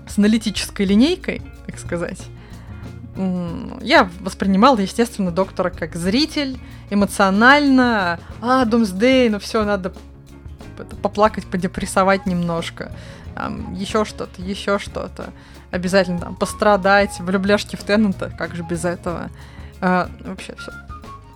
с 0.08 0.18
аналитической 0.18 0.86
линейкой, 0.86 1.42
так 1.66 1.80
сказать, 1.80 2.22
я 3.82 4.10
воспринимала, 4.20 4.78
естественно, 4.80 5.32
доктора 5.32 5.70
как 5.70 5.96
зритель, 5.96 6.60
эмоционально. 6.90 8.20
А, 8.42 8.66
Думсдей, 8.66 9.30
ну 9.30 9.40
все, 9.40 9.64
надо 9.64 9.94
поплакать, 11.02 11.46
подепрессовать 11.48 12.26
немножко. 12.26 12.92
Еще 13.76 14.06
что-то, 14.06 14.42
еще 14.42 14.80
что-то. 14.80 15.32
Обязательно 15.72 16.20
там 16.20 16.36
пострадать, 16.36 17.20
влюбляшки 17.20 17.76
в 17.76 17.84
Теннанта, 17.84 18.30
как 18.30 18.56
же 18.56 18.64
без 18.64 18.86
этого. 18.86 19.30
А, 19.82 20.10
вообще 20.20 20.56
все. 20.56 20.72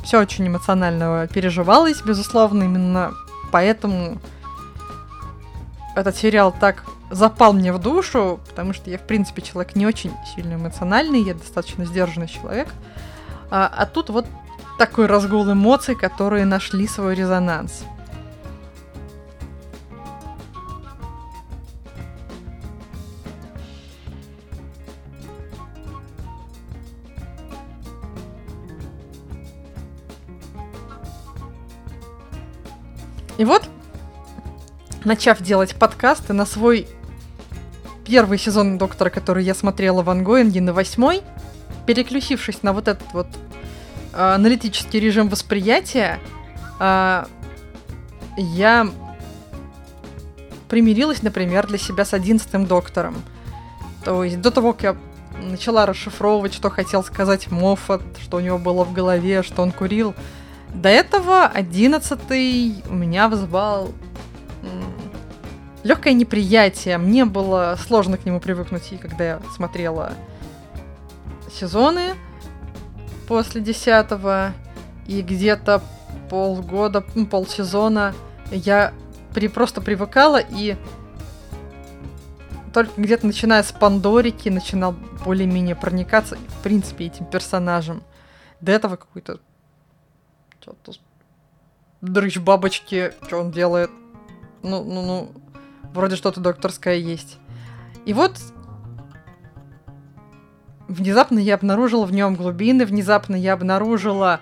Все 0.03 0.19
очень 0.19 0.47
эмоционально 0.47 1.27
переживалось, 1.31 2.01
безусловно, 2.01 2.63
именно 2.63 3.13
поэтому 3.51 4.19
этот 5.95 6.15
сериал 6.15 6.55
так 6.57 6.85
запал 7.11 7.53
мне 7.53 7.73
в 7.73 7.79
душу, 7.79 8.39
потому 8.49 8.73
что 8.73 8.89
я, 8.89 8.97
в 8.97 9.05
принципе, 9.05 9.41
человек 9.41 9.75
не 9.75 9.85
очень 9.85 10.11
сильно 10.33 10.55
эмоциональный, 10.55 11.21
я 11.21 11.33
достаточно 11.33 11.85
сдержанный 11.85 12.27
человек. 12.27 12.69
А, 13.49 13.67
а 13.67 13.85
тут 13.85 14.09
вот 14.09 14.25
такой 14.77 15.05
разгул 15.05 15.51
эмоций, 15.51 15.95
которые 15.95 16.45
нашли 16.45 16.87
свой 16.87 17.13
резонанс. 17.13 17.83
И 33.37 33.43
вот, 33.43 33.63
начав 35.03 35.41
делать 35.41 35.75
подкасты 35.75 36.31
на 36.33 36.45
свой 36.45 36.87
первый 38.11 38.37
сезон 38.37 38.77
Доктора, 38.77 39.09
который 39.09 39.45
я 39.45 39.55
смотрела 39.55 40.03
в 40.03 40.09
ангоинге, 40.09 40.59
на 40.59 40.73
восьмой, 40.73 41.21
переключившись 41.85 42.61
на 42.61 42.73
вот 42.73 42.89
этот 42.89 43.13
вот 43.13 43.27
э, 44.11 44.33
аналитический 44.35 44.99
режим 44.99 45.29
восприятия, 45.29 46.19
э, 46.81 47.23
я 48.37 48.87
примирилась, 50.67 51.23
например, 51.23 51.67
для 51.67 51.77
себя 51.77 52.03
с 52.03 52.13
одиннадцатым 52.13 52.65
Доктором. 52.65 53.15
То 54.03 54.25
есть 54.25 54.41
до 54.41 54.51
того, 54.51 54.73
как 54.73 54.83
я 54.83 54.95
начала 55.41 55.85
расшифровывать, 55.85 56.53
что 56.53 56.69
хотел 56.69 57.05
сказать 57.05 57.49
Моффат, 57.49 58.01
что 58.21 58.37
у 58.37 58.39
него 58.41 58.57
было 58.57 58.83
в 58.83 58.91
голове, 58.91 59.41
что 59.41 59.61
он 59.61 59.71
курил, 59.71 60.13
до 60.73 60.89
этого 60.89 61.45
одиннадцатый 61.45 62.83
у 62.89 62.93
меня 62.93 63.29
вызвал 63.29 63.93
легкое 65.83 66.13
неприятие. 66.13 66.97
Мне 66.97 67.25
было 67.25 67.77
сложно 67.79 68.17
к 68.17 68.25
нему 68.25 68.39
привыкнуть, 68.39 68.91
и 68.91 68.97
когда 68.97 69.23
я 69.23 69.41
смотрела 69.55 70.13
сезоны 71.51 72.15
после 73.27 73.61
десятого, 73.61 74.53
и 75.07 75.21
где-то 75.21 75.81
полгода, 76.29 77.03
ну, 77.15 77.25
полсезона 77.25 78.13
я 78.51 78.93
при, 79.33 79.47
просто 79.47 79.81
привыкала, 79.81 80.37
и 80.37 80.77
только 82.73 83.01
где-то 83.01 83.27
начиная 83.27 83.63
с 83.63 83.71
Пандорики 83.71 84.49
начинал 84.49 84.93
более-менее 85.25 85.75
проникаться, 85.75 86.37
в 86.37 86.63
принципе, 86.63 87.07
этим 87.07 87.25
персонажем. 87.25 88.03
До 88.61 88.71
этого 88.71 88.95
какой-то 88.95 89.39
что-то 90.61 90.93
дрыщ 92.01 92.37
бабочки, 92.37 93.13
что 93.25 93.39
он 93.39 93.51
делает. 93.51 93.89
Ну, 94.63 94.83
ну, 94.83 95.01
ну, 95.01 95.31
вроде 95.93 96.15
что-то 96.15 96.39
докторское 96.39 96.95
есть. 96.95 97.37
И 98.05 98.13
вот 98.13 98.37
внезапно 100.87 101.39
я 101.39 101.55
обнаружила 101.55 102.05
в 102.05 102.11
нем 102.11 102.35
глубины, 102.35 102.85
внезапно 102.85 103.35
я 103.35 103.53
обнаружила, 103.53 104.39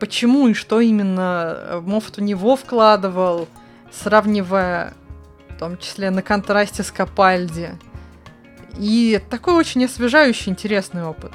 почему 0.00 0.48
и 0.48 0.54
что 0.54 0.80
именно 0.80 1.54
э, 1.56 1.80
Моффат 1.80 2.16
в 2.16 2.22
него 2.22 2.56
вкладывал, 2.56 3.48
сравнивая 3.90 4.94
в 5.50 5.58
том 5.58 5.78
числе 5.78 6.10
на 6.10 6.22
контрасте 6.22 6.82
с 6.82 6.90
Капальди. 6.90 7.70
И 8.78 9.20
такой 9.30 9.54
очень 9.54 9.84
освежающий, 9.84 10.50
интересный 10.50 11.04
опыт, 11.04 11.32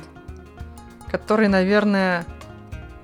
который, 1.11 1.47
наверное, 1.47 2.25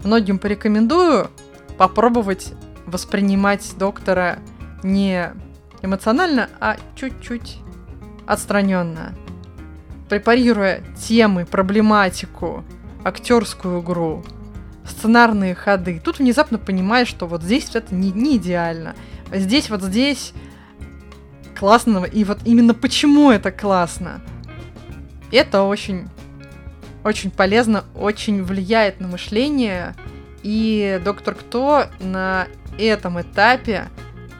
многим 0.04 0.39
порекомендую 0.39 1.30
попробовать 1.78 2.54
воспринимать 2.86 3.74
доктора 3.78 4.39
не 4.82 5.34
эмоционально, 5.84 6.50
а 6.60 6.78
чуть-чуть 6.96 7.60
отстраненно. 8.26 9.13
Препарируя 10.10 10.82
темы, 10.98 11.46
проблематику, 11.46 12.63
актерскую 13.04 13.82
игру, 13.82 14.24
сценарные 14.86 15.54
ходы. 15.56 16.02
Тут 16.04 16.19
внезапно 16.19 16.58
понимаешь, 16.58 17.08
что 17.08 17.28
вот 17.28 17.43
здесь 17.43 17.69
это 17.76 17.93
не, 17.93 18.12
не 18.12 18.38
идеально. 18.38 18.96
Здесь 19.32 19.69
вот 19.69 19.82
здесь 19.82 20.34
классно. 21.58 22.04
И 22.06 22.24
вот 22.24 22.39
именно 22.46 22.74
почему 22.74 23.32
это 23.32 23.52
классно. 23.52 24.22
Это 25.32 25.63
очень 25.63 26.08
очень 27.04 27.32
полезно, 27.32 27.84
очень 27.96 28.43
влияет 28.43 29.00
на 29.00 29.08
мышление. 29.08 29.96
И 30.41 31.02
доктор 31.04 31.36
Кто 31.36 31.86
на 32.00 32.48
этом 32.78 33.22
этапе, 33.22 33.88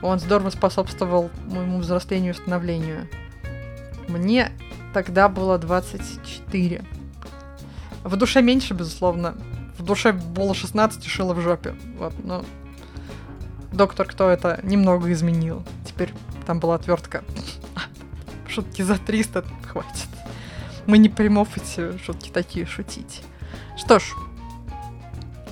он 0.04 0.18
здорово 0.20 0.50
способствовал 0.50 1.30
моему 1.46 1.78
взрослению 1.78 2.34
и 2.34 2.36
становлению. 2.36 3.08
Мне 4.06 4.52
тогда 4.92 5.30
было 5.30 5.56
24. 5.58 6.84
В 8.04 8.16
душе 8.16 8.42
меньше, 8.42 8.74
безусловно. 8.74 9.34
В 9.78 9.82
душе 9.82 10.12
было 10.12 10.54
16 10.54 11.04
и 11.04 11.08
шило 11.08 11.32
в 11.32 11.40
жопе. 11.40 11.74
Вот, 11.98 12.12
но 12.22 12.44
доктор 13.72 14.06
Кто 14.06 14.28
это 14.28 14.60
немного 14.62 15.10
изменил. 15.10 15.64
Теперь 15.86 16.12
там 16.46 16.60
была 16.60 16.74
отвертка. 16.74 17.24
Шутки 18.48 18.82
за 18.82 18.98
300 18.98 19.42
хватит. 19.66 20.08
Мы 20.86 20.98
не 20.98 21.08
примов 21.08 21.56
эти 21.56 21.96
шутки 21.96 22.28
такие 22.28 22.66
шутить. 22.66 23.22
Что 23.78 23.98
ж, 23.98 24.12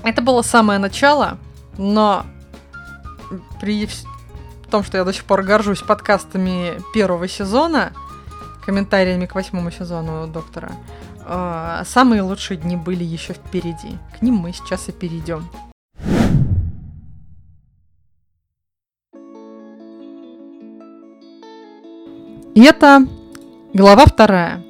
это 0.04 0.20
было 0.20 0.42
самое 0.42 0.78
начало, 0.78 1.38
но 1.78 2.26
при 3.62 3.88
том, 4.72 4.82
что 4.82 4.96
я 4.96 5.04
до 5.04 5.12
сих 5.12 5.24
пор 5.24 5.42
горжусь 5.42 5.82
подкастами 5.82 6.80
первого 6.94 7.28
сезона, 7.28 7.92
комментариями 8.64 9.26
к 9.26 9.34
восьмому 9.34 9.70
сезону 9.70 10.26
Доктора, 10.26 10.72
э, 11.26 11.82
самые 11.84 12.22
лучшие 12.22 12.56
дни 12.56 12.76
были 12.76 13.04
еще 13.04 13.34
впереди. 13.34 13.98
К 14.18 14.22
ним 14.22 14.36
мы 14.36 14.54
сейчас 14.54 14.88
и 14.88 14.92
перейдем. 14.92 15.46
И 22.54 22.62
это 22.62 23.06
глава 23.74 24.06
вторая. 24.06 24.64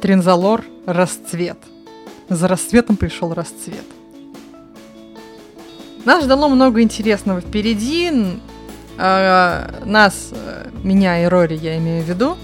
Тринзалор 0.00 0.64
расцвет. 0.86 1.58
За 2.28 2.46
расцветом 2.46 2.96
пришел 2.96 3.34
расцвет. 3.34 3.84
Нас 6.04 6.24
ждало 6.24 6.48
много 6.48 6.82
интересного 6.82 7.40
впереди. 7.40 8.10
Э, 8.98 9.80
нас, 9.86 10.30
э, 10.32 10.68
меня 10.82 11.22
и 11.22 11.26
Рори, 11.26 11.56
я 11.56 11.78
имею 11.78 12.04
в 12.04 12.08
виду. 12.08 12.36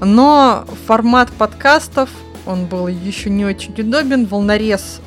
Но 0.00 0.66
формат 0.86 1.30
подкастов, 1.32 2.10
он 2.44 2.66
был 2.66 2.86
еще 2.86 3.30
не 3.30 3.46
очень 3.46 3.72
удобен. 3.72 4.26
Волнорез 4.26 5.00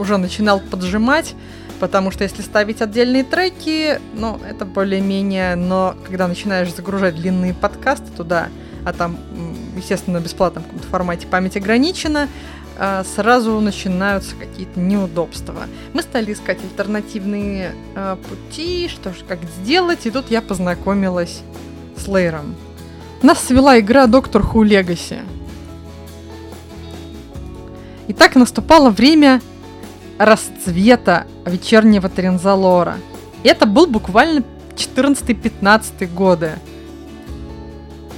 уже 0.00 0.16
начинал 0.16 0.58
поджимать, 0.58 1.34
потому 1.78 2.10
что 2.10 2.24
если 2.24 2.42
ставить 2.42 2.82
отдельные 2.82 3.22
треки, 3.22 4.00
ну, 4.14 4.40
это 4.46 4.64
более-менее, 4.64 5.54
но 5.54 5.94
когда 6.04 6.26
начинаешь 6.26 6.74
загружать 6.74 7.14
длинные 7.14 7.54
подкасты 7.54 8.10
туда, 8.14 8.48
а 8.84 8.92
там 8.92 9.18
естественно, 9.76 10.20
в 10.20 10.24
бесплатном 10.24 10.64
формате 10.90 11.26
память 11.26 11.56
ограничена, 11.56 12.28
а, 12.78 13.04
сразу 13.04 13.58
начинаются 13.60 14.34
какие-то 14.36 14.78
неудобства. 14.78 15.64
Мы 15.94 16.02
стали 16.02 16.32
искать 16.32 16.58
альтернативные 16.62 17.74
э, 17.94 18.16
пути, 18.28 18.88
что 18.88 19.14
же, 19.14 19.24
как 19.26 19.38
сделать, 19.60 20.04
и 20.04 20.10
тут 20.10 20.30
я 20.30 20.42
познакомилась 20.42 21.40
с 21.96 22.06
Лейром. 22.06 22.54
Нас 23.22 23.40
свела 23.40 23.78
игра 23.80 24.06
Доктор 24.06 24.42
Ху 24.42 24.62
Легаси. 24.62 25.20
И 28.08 28.12
так 28.12 28.36
наступало 28.36 28.90
время 28.90 29.40
расцвета 30.18 31.26
вечернего 31.44 32.08
Трензалора. 32.08 32.96
Это 33.42 33.66
был 33.66 33.86
буквально 33.86 34.44
14-15 34.76 36.06
годы 36.14 36.52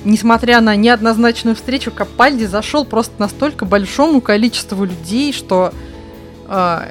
несмотря 0.04 0.60
на 0.60 0.76
неоднозначную 0.76 1.56
встречу, 1.56 1.90
Капальди 1.90 2.44
зашел 2.44 2.84
просто 2.84 3.14
настолько 3.18 3.64
большому 3.64 4.20
количеству 4.20 4.84
людей, 4.84 5.32
что 5.32 5.72
э, 6.48 6.90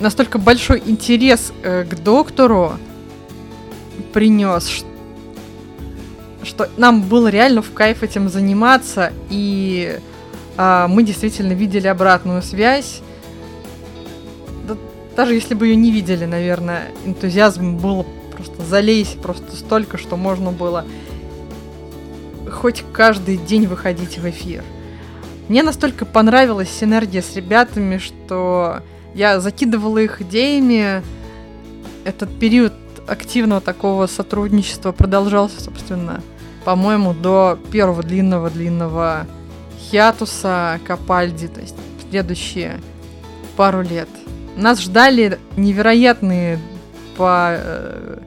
настолько 0.00 0.38
большой 0.38 0.82
интерес 0.84 1.52
э, 1.62 1.84
к 1.84 1.94
доктору 2.02 2.72
принес, 4.12 4.68
что, 4.68 4.86
что 6.42 6.68
нам 6.76 7.02
было 7.02 7.28
реально 7.28 7.62
в 7.62 7.72
кайф 7.72 8.02
этим 8.02 8.28
заниматься, 8.28 9.12
и 9.30 9.98
э, 10.56 10.86
мы 10.88 11.02
действительно 11.02 11.52
видели 11.52 11.86
обратную 11.86 12.42
связь. 12.42 13.00
Да, 14.66 14.76
даже 15.16 15.34
если 15.34 15.54
бы 15.54 15.66
ее 15.66 15.76
не 15.76 15.90
видели, 15.90 16.24
наверное, 16.24 16.88
энтузиазм 17.04 17.76
было 17.76 18.04
просто 18.32 18.62
залезть, 18.62 19.20
просто 19.20 19.56
столько, 19.56 19.98
что 19.98 20.16
можно 20.16 20.52
было 20.52 20.84
хоть 22.50 22.84
каждый 22.92 23.36
день 23.36 23.66
выходить 23.66 24.18
в 24.18 24.28
эфир. 24.28 24.62
Мне 25.48 25.62
настолько 25.62 26.04
понравилась 26.04 26.68
синергия 26.70 27.22
с 27.22 27.34
ребятами, 27.34 27.98
что 27.98 28.82
я 29.14 29.40
закидывала 29.40 29.98
их 29.98 30.20
идеями. 30.20 31.02
Этот 32.04 32.38
период 32.38 32.72
активного 33.06 33.60
такого 33.60 34.06
сотрудничества 34.06 34.92
продолжался, 34.92 35.60
собственно, 35.60 36.22
по-моему, 36.64 37.14
до 37.14 37.58
первого 37.72 38.02
длинного-длинного 38.02 39.26
хиатуса 39.90 40.78
Капальди, 40.86 41.48
то 41.48 41.60
есть 41.60 41.76
следующие 42.10 42.80
пару 43.56 43.82
лет. 43.82 44.08
Нас 44.56 44.80
ждали 44.80 45.38
невероятные 45.56 46.58
по 47.16 47.54
э, 47.56 48.18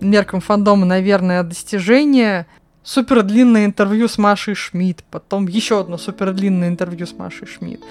меркам 0.00 0.40
фандома, 0.40 0.84
наверное, 0.84 1.42
достижения. 1.42 2.46
Супер 2.88 3.22
длинное 3.22 3.66
интервью 3.66 4.08
с 4.08 4.16
Машей 4.16 4.54
Шмидт, 4.54 5.04
потом 5.10 5.46
еще 5.46 5.78
одно 5.78 5.98
супер 5.98 6.32
длинное 6.32 6.68
интервью 6.68 7.06
с 7.06 7.12
Машей 7.12 7.46
Шмидт. 7.46 7.82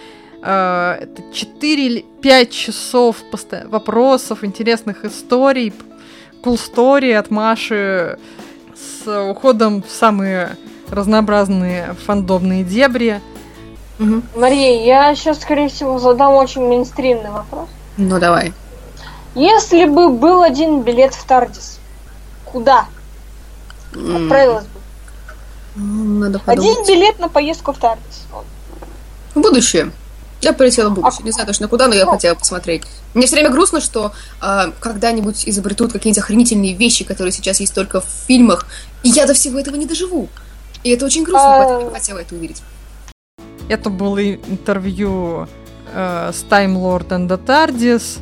Э, 0.42 0.98
это 1.00 1.22
4 1.32 1.86
или 1.86 2.06
5 2.24 2.50
часов 2.50 3.18
вопросов, 3.66 4.44
интересных 4.44 5.06
историй, 5.06 5.72
cool 6.44 6.60
story 6.60 7.14
от 7.14 7.30
Маши 7.30 8.18
с 8.76 9.30
уходом 9.30 9.84
в 9.84 9.92
самые 9.92 10.58
разнообразные 10.90 11.94
фандомные 12.08 12.64
дебри. 12.64 13.22
Угу. 14.00 14.24
Мария, 14.36 14.84
я 14.84 15.14
сейчас, 15.14 15.42
скорее 15.42 15.70
всего, 15.70 16.00
задам 16.00 16.34
очень 16.34 16.68
мейнстримный 16.68 17.30
вопрос. 17.30 17.70
Ну, 17.98 18.20
давай. 18.20 18.52
Если 19.36 19.86
бы 19.86 20.10
был 20.10 20.42
один 20.42 20.82
билет 20.82 21.14
в 21.14 21.24
Тардис, 21.28 21.80
куда 22.46 22.88
отправилась 23.94 24.66
бы? 24.66 24.77
Надо 25.78 26.40
подумать. 26.40 26.80
Один 26.80 26.86
билет 26.88 27.20
на 27.20 27.30
поездку 27.30 27.72
в 27.72 27.78
Тардис. 27.78 28.26
В 29.36 29.40
будущее. 29.40 29.92
Я 30.42 30.54
полетела 30.54 30.90
в 30.90 30.96
будущее. 30.96 31.20
А... 31.22 31.26
Не 31.26 31.32
знаю 31.32 31.48
точно 31.48 31.68
куда, 31.68 31.88
но 31.88 31.94
я 31.94 32.06
ну. 32.06 32.12
хотела 32.12 32.36
посмотреть. 32.36 32.84
Мне 33.14 33.28
все 33.28 33.36
время 33.36 33.50
грустно, 33.50 33.80
что 33.80 34.12
э, 34.42 34.72
когда-нибудь 34.80 35.48
изобретут 35.48 35.92
какие-нибудь 35.92 36.24
охренительные 36.24 36.74
вещи, 36.74 37.04
которые 37.04 37.32
сейчас 37.32 37.60
есть 37.60 37.74
только 37.74 38.02
в 38.02 38.06
фильмах, 38.28 38.68
и 39.04 39.10
я 39.10 39.26
до 39.28 39.34
всего 39.34 39.60
этого 39.60 39.76
не 39.76 39.86
доживу. 39.86 40.30
И 40.84 40.90
это 40.90 41.06
очень 41.06 41.24
грустно, 41.24 41.56
а... 41.56 41.60
поэтому 41.60 41.90
я 41.90 41.96
хотела 41.96 42.20
это 42.20 42.36
увидеть. 42.36 42.62
Это 43.70 43.90
было 43.90 44.34
интервью 44.34 45.48
э, 45.94 46.32
с 46.34 46.44
Time 46.50 46.76
Lord 46.76 47.10
and 47.10 47.28
the 47.28 47.44
TARDIS. 47.44 48.20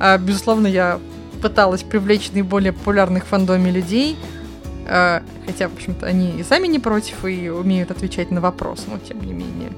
Э, 0.00 0.18
безусловно, 0.18 0.66
я 0.66 1.00
пыталась 1.42 1.82
привлечь 1.82 2.30
наиболее 2.32 2.72
популярных 2.72 3.24
в 3.24 3.28
фандоме 3.28 3.70
людей. 3.70 4.16
Э, 4.88 5.20
хотя, 5.46 5.68
в 5.68 5.74
общем-то, 5.74 6.06
они 6.06 6.40
и 6.40 6.42
сами 6.42 6.66
не 6.66 6.78
против, 6.78 7.24
и 7.24 7.50
умеют 7.50 7.90
отвечать 7.90 8.30
на 8.30 8.40
вопрос, 8.40 8.86
но 8.88 8.98
тем 8.98 9.20
не 9.20 9.32
менее. 9.32 9.70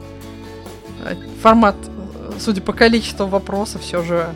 Э, 1.04 1.16
формат, 1.42 1.76
судя 2.38 2.62
по 2.62 2.72
количеству 2.72 3.26
вопросов, 3.26 3.82
все 3.82 4.02
же 4.02 4.32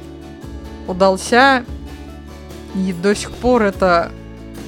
удался. 0.88 1.64
И 2.74 2.92
до 2.92 3.14
сих 3.14 3.30
пор 3.30 3.62
это 3.62 4.10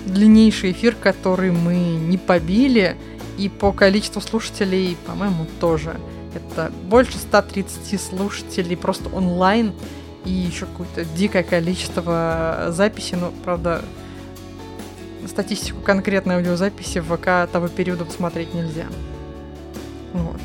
длиннейший 0.06 0.70
эфир, 0.70 0.94
который 0.94 1.50
мы 1.50 1.74
не 1.74 2.18
побили. 2.18 2.96
И 3.36 3.48
по 3.48 3.72
количеству 3.72 4.22
слушателей, 4.22 4.96
по-моему, 5.06 5.46
тоже. 5.60 5.96
Это 6.34 6.72
больше 6.84 7.18
130 7.18 8.00
слушателей 8.00 8.76
просто 8.76 9.08
онлайн. 9.08 9.72
И 10.24 10.30
еще 10.30 10.66
какое-то 10.66 11.04
дикое 11.16 11.42
количество 11.42 12.66
записей. 12.68 13.18
Ну, 13.18 13.32
правда, 13.44 13.82
статистику 15.26 15.80
конкретной 15.80 16.36
аудиозаписи 16.36 16.98
в 16.98 17.16
ВК 17.16 17.50
того 17.50 17.68
периода 17.68 18.04
посмотреть 18.04 18.54
нельзя. 18.54 18.86
Вот. 20.12 20.40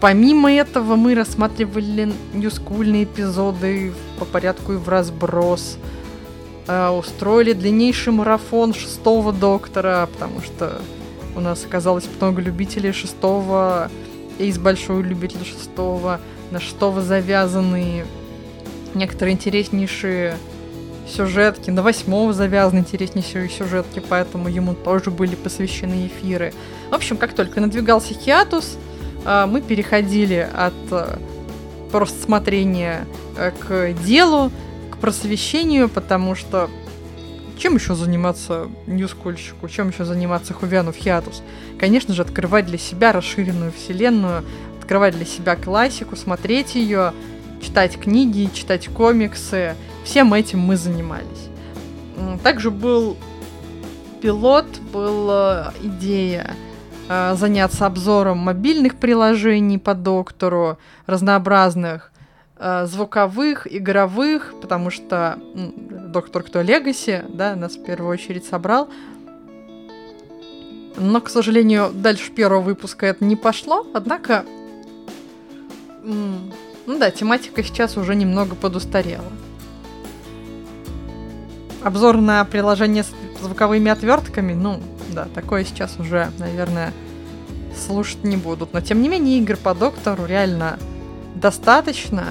Помимо 0.00 0.50
этого 0.50 0.96
мы 0.96 1.14
рассматривали 1.14 2.12
ньюскульные 2.32 3.04
эпизоды 3.04 3.92
по 4.18 4.24
порядку 4.24 4.72
и 4.72 4.76
в 4.76 4.88
разброс. 4.88 5.76
Э, 6.66 6.88
устроили 6.88 7.52
длиннейший 7.52 8.12
марафон 8.12 8.72
шестого 8.72 9.32
доктора, 9.32 10.08
потому 10.12 10.40
что 10.40 10.80
у 11.36 11.40
нас 11.40 11.64
оказалось 11.64 12.08
много 12.18 12.40
любителей 12.40 12.92
шестого, 12.92 13.90
Эйс 14.38 14.58
большой 14.58 15.02
любитель 15.02 15.44
шестого, 15.44 16.18
на 16.50 16.60
шестого 16.60 17.02
завязанные 17.02 18.06
некоторые 18.94 19.34
интереснейшие 19.34 20.36
сюжетки, 21.08 21.70
на 21.70 21.82
восьмого 21.82 22.32
завязаны 22.32 22.80
интереснейшие 22.80 23.48
сюжетки, 23.48 24.02
поэтому 24.06 24.48
ему 24.48 24.74
тоже 24.74 25.10
были 25.10 25.34
посвящены 25.34 26.06
эфиры. 26.06 26.52
В 26.90 26.94
общем, 26.94 27.16
как 27.16 27.32
только 27.32 27.60
надвигался 27.60 28.14
хиатус, 28.14 28.76
а, 29.24 29.46
мы 29.46 29.60
переходили 29.60 30.48
от 30.52 30.72
э, 30.90 31.18
просто 31.90 32.22
смотрения 32.22 33.06
э, 33.36 33.50
к 33.50 33.92
делу, 34.02 34.50
к 34.90 34.96
просвещению, 34.98 35.88
потому 35.88 36.34
что 36.34 36.70
чем 37.60 37.74
еще 37.74 37.94
заниматься 37.94 38.68
ньюскульщику, 38.86 39.68
чем 39.68 39.90
еще 39.90 40.06
заниматься 40.06 40.54
Хувяну 40.54 40.92
в 40.92 40.96
Хиатус? 40.96 41.42
Конечно 41.78 42.14
же, 42.14 42.22
открывать 42.22 42.64
для 42.64 42.78
себя 42.78 43.12
расширенную 43.12 43.70
вселенную, 43.70 44.44
открывать 44.80 45.14
для 45.14 45.26
себя 45.26 45.56
классику, 45.56 46.16
смотреть 46.16 46.74
ее, 46.74 47.12
читать 47.60 47.98
книги, 47.98 48.48
читать 48.54 48.88
комиксы. 48.88 49.74
Всем 50.04 50.34
этим 50.34 50.60
мы 50.60 50.76
занимались. 50.76 51.48
Также 52.42 52.70
был 52.70 53.16
пилот, 54.20 54.66
была 54.92 55.72
идея 55.82 56.56
Э, 57.12 57.34
заняться 57.34 57.86
обзором 57.86 58.38
мобильных 58.38 58.94
приложений 58.94 59.78
по 59.78 59.94
доктору, 59.94 60.78
разнообразных 61.06 62.12
э, 62.56 62.86
звуковых, 62.86 63.66
игровых, 63.68 64.54
потому 64.62 64.90
что 64.90 65.36
доктор 65.54 66.44
кто 66.44 66.62
Легаси, 66.62 67.24
да, 67.28 67.56
нас 67.56 67.74
в 67.74 67.82
первую 67.82 68.12
очередь 68.12 68.44
собрал. 68.44 68.88
Но, 70.96 71.20
к 71.20 71.30
сожалению, 71.30 71.90
дальше 71.92 72.30
первого 72.30 72.60
выпуска 72.60 73.06
это 73.06 73.24
не 73.24 73.34
пошло, 73.34 73.84
однако, 73.92 74.44
ну 76.04 76.98
да, 76.98 77.10
тематика 77.10 77.64
сейчас 77.64 77.96
уже 77.96 78.14
немного 78.14 78.54
подустарела. 78.54 79.24
Обзор 81.82 82.16
на 82.18 82.44
приложение 82.44 83.04
с 83.04 83.12
звуковыми 83.42 83.90
отвертками, 83.90 84.52
ну, 84.52 84.80
да, 85.12 85.26
такое 85.34 85.64
сейчас 85.64 85.98
уже, 85.98 86.30
наверное, 86.38 86.92
слушать 87.74 88.22
не 88.24 88.36
будут. 88.36 88.72
Но, 88.72 88.80
тем 88.80 89.02
не 89.02 89.08
менее, 89.08 89.38
игр 89.38 89.56
по 89.56 89.74
доктору 89.74 90.26
реально 90.26 90.78
достаточно. 91.34 92.24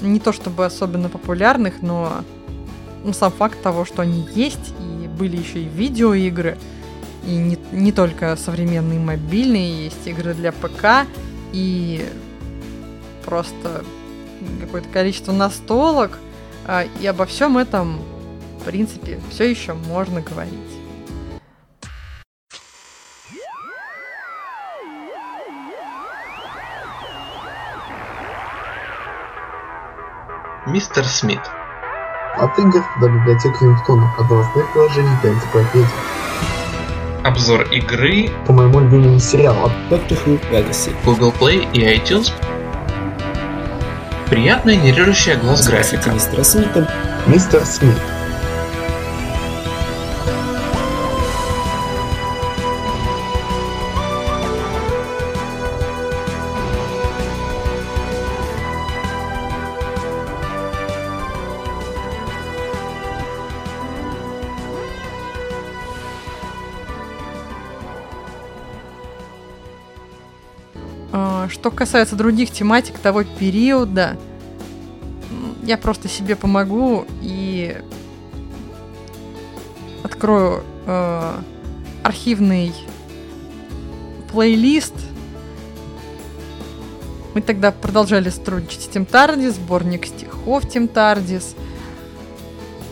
Не 0.00 0.20
то 0.20 0.32
чтобы 0.32 0.66
особенно 0.66 1.08
популярных, 1.08 1.80
но 1.80 2.22
ну, 3.04 3.12
сам 3.12 3.32
факт 3.32 3.62
того, 3.62 3.84
что 3.84 4.02
они 4.02 4.26
есть, 4.34 4.74
и 4.80 5.08
были 5.08 5.36
еще 5.36 5.60
и 5.60 5.68
видеоигры, 5.68 6.58
и 7.26 7.30
не, 7.30 7.58
не 7.72 7.92
только 7.92 8.36
современные 8.36 8.98
мобильные, 8.98 9.84
есть 9.84 10.06
игры 10.06 10.34
для 10.34 10.52
ПК, 10.52 11.06
и 11.52 12.08
просто 13.24 13.84
какое-то 14.60 14.88
количество 14.88 15.32
настолок, 15.32 16.18
а, 16.66 16.84
и 17.00 17.06
обо 17.06 17.26
всем 17.26 17.58
этом, 17.58 18.00
в 18.62 18.64
принципе, 18.64 19.18
все 19.30 19.50
еще 19.50 19.74
можно 19.74 20.20
говорить. 20.20 20.54
Мистер 30.66 31.04
Смит. 31.04 31.40
От 32.36 32.56
игр 32.58 32.84
до 33.00 33.08
библиотеки 33.08 33.62
Рингтона, 33.62 34.14
от 34.16 34.30
новостных 34.30 34.72
приложений 34.72 35.10
до 35.22 35.28
энциклопедий. 35.30 35.86
Обзор 37.24 37.62
игры 37.72 38.30
по 38.46 38.52
моему 38.52 38.80
любимому 38.80 39.18
сериалу 39.18 39.66
от 39.66 39.72
Doctor 39.90 40.24
Who 40.24 40.40
Legacy. 40.52 40.94
Google 41.04 41.34
Play 41.38 41.68
и 41.72 41.80
iTunes. 41.80 42.32
Приятная, 44.30 44.76
нережущая 44.76 45.36
глаз 45.36 45.66
графика. 45.66 46.10
Мистера 46.10 46.44
Смита. 46.44 46.88
Мистер 47.26 47.64
Смит. 47.66 47.98
Касается 71.82 72.14
других 72.14 72.52
тематик 72.52 72.96
того 73.00 73.24
периода, 73.24 74.16
я 75.64 75.76
просто 75.76 76.08
себе 76.08 76.36
помогу 76.36 77.06
и 77.20 77.76
открою 80.04 80.62
э, 80.86 81.32
архивный 82.04 82.72
плейлист. 84.30 84.94
Мы 87.34 87.40
тогда 87.40 87.72
продолжали 87.72 88.28
сотрудничать 88.28 88.82
с 88.82 88.86
Тим 88.86 89.04
Тардис, 89.04 89.56
сборник 89.56 90.06
стихов 90.06 90.68
Тим 90.68 90.86
Тардис. 90.86 91.56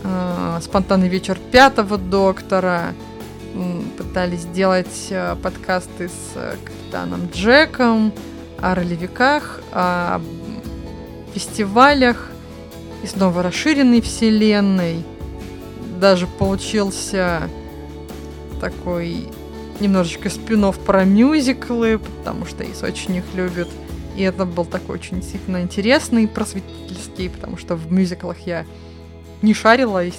э, 0.03 0.59
спонтанный 0.63 1.09
вечер 1.09 1.39
пятого 1.53 1.97
доктора, 1.97 2.93
пытались 3.97 4.41
сделать 4.41 5.07
э, 5.11 5.37
подкасты 5.41 6.09
с 6.09 6.33
э, 6.35 6.57
капитаном 6.65 7.29
Джеком 7.33 8.13
о 8.63 8.75
ролевиках, 8.75 9.61
о 9.73 10.21
фестивалях 11.35 12.31
и 13.03 13.07
снова 13.07 13.43
расширенной 13.43 14.01
вселенной. 14.01 15.05
Даже 16.01 16.27
получился 16.27 17.43
такой 18.61 19.29
немножечко 19.81 20.29
спинов 20.29 20.79
про 20.79 21.05
мюзиклы, 21.05 21.99
потому 21.99 22.47
что 22.47 22.65
Ис 22.65 22.83
очень 22.83 23.17
их 23.17 23.25
любит. 23.35 23.69
И 24.17 24.23
это 24.23 24.45
был 24.45 24.65
такой 24.65 24.97
очень 24.97 25.21
действительно 25.21 25.63
интересный, 25.63 26.29
просветительский, 26.29 27.31
потому 27.31 27.57
что 27.57 27.77
в 27.77 27.91
мюзиклах 27.93 28.39
я 28.41 28.67
не 29.41 29.55
шарила, 29.55 30.05
и 30.05 30.13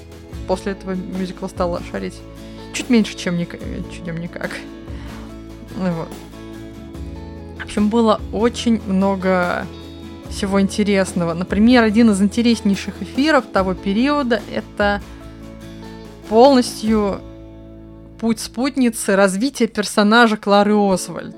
после 0.47 0.71
этого 0.71 0.95
мюзикла 0.95 1.47
стала 1.47 1.81
шарить 1.91 2.15
чуть 2.73 2.89
меньше, 2.89 3.15
чем, 3.15 3.37
ник- 3.37 3.59
чем 4.05 4.19
никак. 4.19 4.51
Вот. 5.75 6.07
Общем, 7.71 7.87
было 7.87 8.19
очень 8.33 8.81
много 8.85 9.65
всего 10.29 10.59
интересного. 10.59 11.33
Например, 11.33 11.83
один 11.83 12.09
из 12.11 12.21
интереснейших 12.21 13.01
эфиров 13.01 13.45
того 13.45 13.75
периода— 13.75 14.41
это 14.53 15.01
полностью 16.27 17.21
путь 18.19 18.41
спутницы 18.41 19.15
развития 19.15 19.67
персонажа 19.67 20.35
Клары 20.35 20.75
Освальд. 20.75 21.37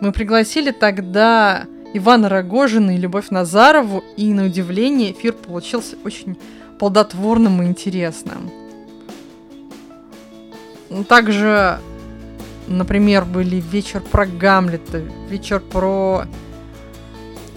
Мы 0.00 0.10
пригласили 0.12 0.70
тогда 0.70 1.66
Ивана 1.92 2.30
Рогожина 2.30 2.92
и 2.92 2.98
Любовь 2.98 3.28
Назарову, 3.28 4.02
и 4.16 4.32
на 4.32 4.46
удивление 4.46 5.12
эфир 5.12 5.34
получился 5.34 5.98
очень 6.02 6.38
плодотворным 6.78 7.60
и 7.60 7.66
интересным. 7.66 8.50
Также, 11.06 11.78
например, 12.66 13.24
были 13.24 13.56
вечер 13.56 14.00
про 14.00 14.26
Гамлета, 14.26 15.02
вечер 15.28 15.60
про 15.60 16.24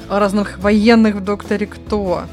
разных 0.10 0.60
военных 0.60 1.16
в 1.16 1.22
Докторе 1.22 1.68
Кто. 1.68 2.24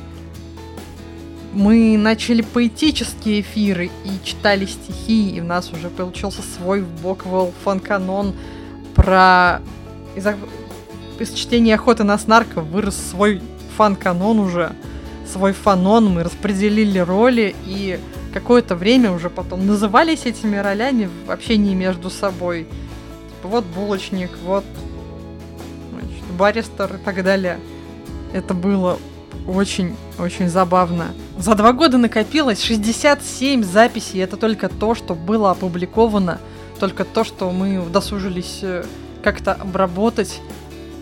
Мы 1.52 1.96
начали 1.96 2.42
поэтические 2.42 3.40
эфиры 3.40 3.90
и 4.04 4.24
читали 4.24 4.66
стихи, 4.66 5.30
и 5.30 5.40
у 5.40 5.44
нас 5.44 5.72
уже 5.72 5.88
получился 5.88 6.42
свой 6.42 6.82
Боквелл 7.02 7.52
фан-канон 7.64 8.34
про... 8.94 9.60
Из, 10.14 10.26
из 11.18 11.32
чтения 11.32 11.74
охоты 11.74 12.04
на 12.04 12.18
снарка 12.18 12.60
вырос 12.60 12.96
свой 13.10 13.40
фан-канон 13.76 14.38
уже, 14.38 14.72
свой 15.30 15.52
фанон, 15.52 16.06
мы 16.08 16.24
распределили 16.24 16.98
роли, 16.98 17.54
и 17.64 17.98
какое-то 18.40 18.76
время 18.76 19.12
уже 19.12 19.30
потом 19.30 19.66
назывались 19.66 20.26
этими 20.26 20.58
ролями 20.58 21.08
в 21.26 21.30
общении 21.30 21.74
между 21.74 22.10
собой. 22.10 22.64
Типа, 23.30 23.48
вот 23.48 23.64
булочник, 23.64 24.30
вот 24.44 24.62
значит, 25.90 26.24
баристер 26.36 26.96
и 26.96 26.98
так 26.98 27.24
далее. 27.24 27.58
Это 28.34 28.52
было 28.52 28.98
очень-очень 29.48 30.50
забавно. 30.50 31.06
За 31.38 31.54
два 31.54 31.72
года 31.72 31.96
накопилось 31.96 32.62
67 32.62 33.62
записей. 33.62 34.20
Это 34.20 34.36
только 34.36 34.68
то, 34.68 34.94
что 34.94 35.14
было 35.14 35.52
опубликовано. 35.52 36.38
Только 36.78 37.06
то, 37.06 37.24
что 37.24 37.50
мы 37.50 37.78
удосужились 37.78 38.58
э, 38.60 38.84
как-то 39.22 39.54
обработать. 39.54 40.42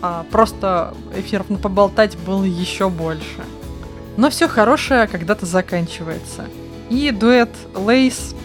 А 0.01 0.25
просто 0.31 0.95
эфиров 1.13 1.47
поболтать 1.61 2.17
было 2.19 2.45
еще 2.45 2.89
больше. 2.89 3.43
Но 4.15 4.29
все 4.29 4.47
хорошее 4.47 5.07
когда-то 5.07 5.45
заканчивается. 5.45 6.45
И 6.89 7.11
дуэт 7.11 7.49
Лейс 7.73 8.35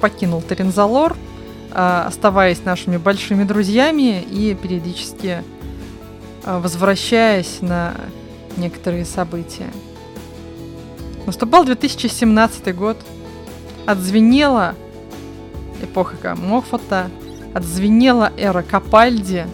покинул 0.00 0.42
Терензалор, 0.42 1.16
а, 1.72 2.06
оставаясь 2.06 2.64
нашими 2.64 2.96
большими 2.96 3.44
друзьями 3.44 4.22
и 4.22 4.54
периодически 4.54 5.42
а, 6.44 6.60
возвращаясь 6.60 7.58
на 7.60 7.94
некоторые 8.56 9.04
события. 9.04 9.68
Наступал 11.26 11.64
2017 11.64 12.74
год. 12.74 12.96
Отзвенела 13.84 14.74
эпоха 15.82 16.36
Моффата, 16.36 17.10
отзвенела 17.52 18.32
эра 18.36 18.62
Капальди. 18.62 19.46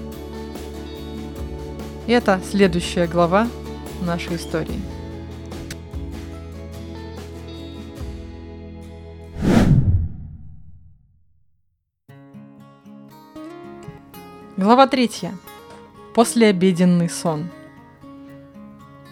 И 2.07 2.13
это 2.13 2.41
следующая 2.51 3.07
глава 3.07 3.49
нашей 4.03 4.37
истории. 4.37 4.81
Глава 14.63 14.87
третья. 14.87 15.37
Послеобеденный 16.15 17.11
сон. 17.11 17.49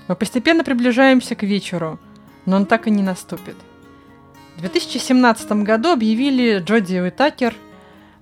Мы 0.06 0.14
постепенно 0.14 0.62
приближаемся 0.62 1.34
к 1.34 1.42
вечеру, 1.42 1.98
но 2.46 2.54
он 2.54 2.66
так 2.66 2.86
и 2.86 2.90
не 2.92 3.02
наступит. 3.02 3.56
В 4.56 4.60
2017 4.60 5.50
году 5.64 5.90
объявили 5.90 6.60
Джоди 6.60 7.00
Уитакер, 7.00 7.56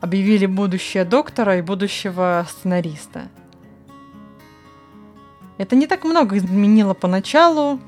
объявили 0.00 0.46
будущее 0.46 1.04
доктора 1.04 1.58
и 1.58 1.60
будущего 1.60 2.46
сценариста. 2.48 3.28
Это 5.58 5.76
не 5.76 5.86
так 5.86 6.04
много 6.04 6.38
изменило 6.38 6.94
поначалу, 6.94 7.78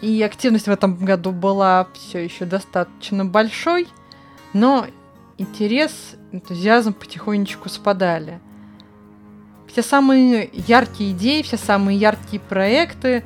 и 0.00 0.20
активность 0.22 0.66
в 0.66 0.72
этом 0.72 0.96
году 0.96 1.30
была 1.30 1.86
все 1.92 2.18
еще 2.24 2.46
достаточно 2.46 3.24
большой, 3.24 3.86
но 4.52 4.86
интерес, 5.36 6.16
энтузиазм 6.32 6.94
потихонечку 6.94 7.68
спадали. 7.68 8.40
Все 9.68 9.82
самые 9.82 10.50
яркие 10.52 11.12
идеи, 11.12 11.42
все 11.42 11.56
самые 11.56 11.98
яркие 11.98 12.40
проекты 12.40 13.24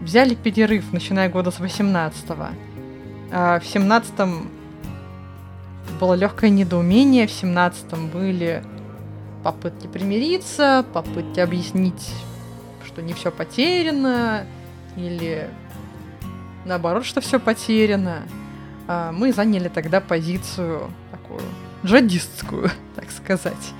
взяли 0.00 0.34
перерыв, 0.34 0.92
начиная 0.92 1.28
года 1.28 1.50
с 1.50 1.58
18-го. 1.58 2.48
А 3.32 3.60
в 3.60 3.64
17-м 3.64 4.48
было 6.00 6.14
легкое 6.14 6.50
недоумение, 6.50 7.26
в 7.26 7.30
17-м 7.30 8.08
были 8.08 8.62
попытки 9.42 9.86
примириться, 9.86 10.84
попытки 10.92 11.40
объяснить, 11.40 12.10
что 12.84 13.02
не 13.02 13.12
все 13.14 13.30
потеряно, 13.30 14.46
или 14.96 15.48
наоборот, 16.64 17.04
что 17.04 17.20
все 17.20 17.38
потеряно. 17.38 18.22
А 18.88 19.10
мы 19.12 19.32
заняли 19.32 19.68
тогда 19.68 20.00
позицию 20.00 20.90
такую 21.10 21.42
джадистскую, 21.84 22.70
так 22.94 23.10
сказать. 23.10 23.72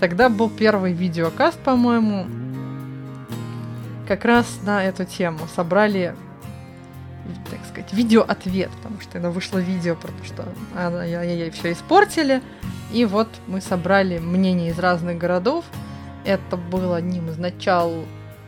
Тогда 0.00 0.28
был 0.28 0.48
первый 0.48 0.92
видеокаст, 0.92 1.58
по-моему, 1.58 2.26
как 4.06 4.24
раз 4.24 4.60
на 4.62 4.84
эту 4.84 5.04
тему. 5.04 5.40
Собрали, 5.54 6.14
так 7.50 7.60
сказать, 7.68 7.92
видео-ответ, 7.92 8.70
потому 8.82 9.00
что 9.00 9.18
это 9.18 9.30
вышло 9.30 9.58
видео, 9.58 9.96
потому 9.96 10.24
что 10.24 10.48
ай-яй-яй, 10.76 11.50
все 11.50 11.72
испортили. 11.72 12.42
И 12.92 13.04
вот 13.04 13.28
мы 13.46 13.60
собрали 13.60 14.18
мнения 14.18 14.68
из 14.68 14.78
разных 14.78 15.18
городов. 15.18 15.64
Это 16.24 16.56
был 16.56 16.94
одним 16.94 17.28
из 17.28 17.38
начал 17.38 18.04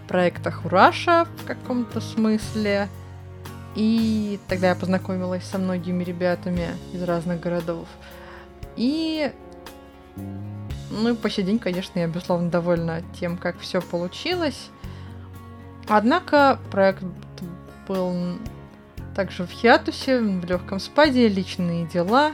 проекта 0.08 0.50
Хураша 0.50 1.26
в 1.42 1.46
каком-то 1.46 2.00
смысле. 2.00 2.88
И 3.76 4.40
тогда 4.48 4.70
я 4.70 4.74
познакомилась 4.74 5.44
со 5.44 5.58
многими 5.58 6.02
ребятами 6.02 6.68
из 6.92 7.02
разных 7.02 7.40
городов. 7.40 7.86
И 8.76 9.30
ну 10.90 11.10
и 11.10 11.14
по 11.14 11.30
сей 11.30 11.44
день, 11.44 11.58
конечно, 11.58 11.98
я, 11.98 12.06
безусловно, 12.06 12.50
довольна 12.50 13.02
тем, 13.18 13.36
как 13.36 13.58
все 13.58 13.80
получилось. 13.80 14.70
Однако 15.88 16.58
проект 16.70 17.02
был 17.88 18.36
также 19.14 19.44
в 19.44 19.50
хиатусе, 19.50 20.20
в 20.20 20.44
легком 20.44 20.78
спаде, 20.80 21.28
личные 21.28 21.86
дела, 21.86 22.32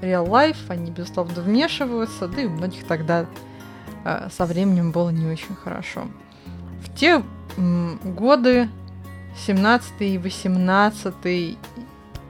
real 0.00 0.26
life, 0.26 0.56
они, 0.68 0.90
безусловно, 0.90 1.42
вмешиваются, 1.42 2.28
да 2.28 2.42
и 2.42 2.46
у 2.46 2.50
многих 2.50 2.86
тогда 2.86 3.26
э, 4.04 4.28
со 4.30 4.46
временем 4.46 4.92
было 4.92 5.10
не 5.10 5.26
очень 5.26 5.54
хорошо. 5.54 6.06
В 6.82 6.94
те 6.96 7.22
м, 7.56 7.98
годы, 8.02 8.68
17 9.46 9.92
и 10.00 10.18
18 10.18 11.14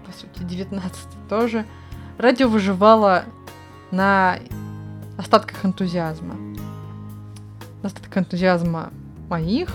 по 0.04 0.12
сути, 0.12 0.42
19 0.42 0.98
тоже, 1.28 1.64
радио 2.18 2.48
выживало 2.48 3.24
на 3.90 4.38
остатках 5.16 5.64
энтузиазма. 5.64 6.34
На 7.82 7.86
остатках 7.88 8.16
энтузиазма 8.18 8.90
моих, 9.28 9.68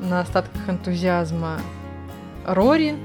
на 0.00 0.20
остатках 0.20 0.68
энтузиазма 0.68 1.58
Рори, 2.46 2.96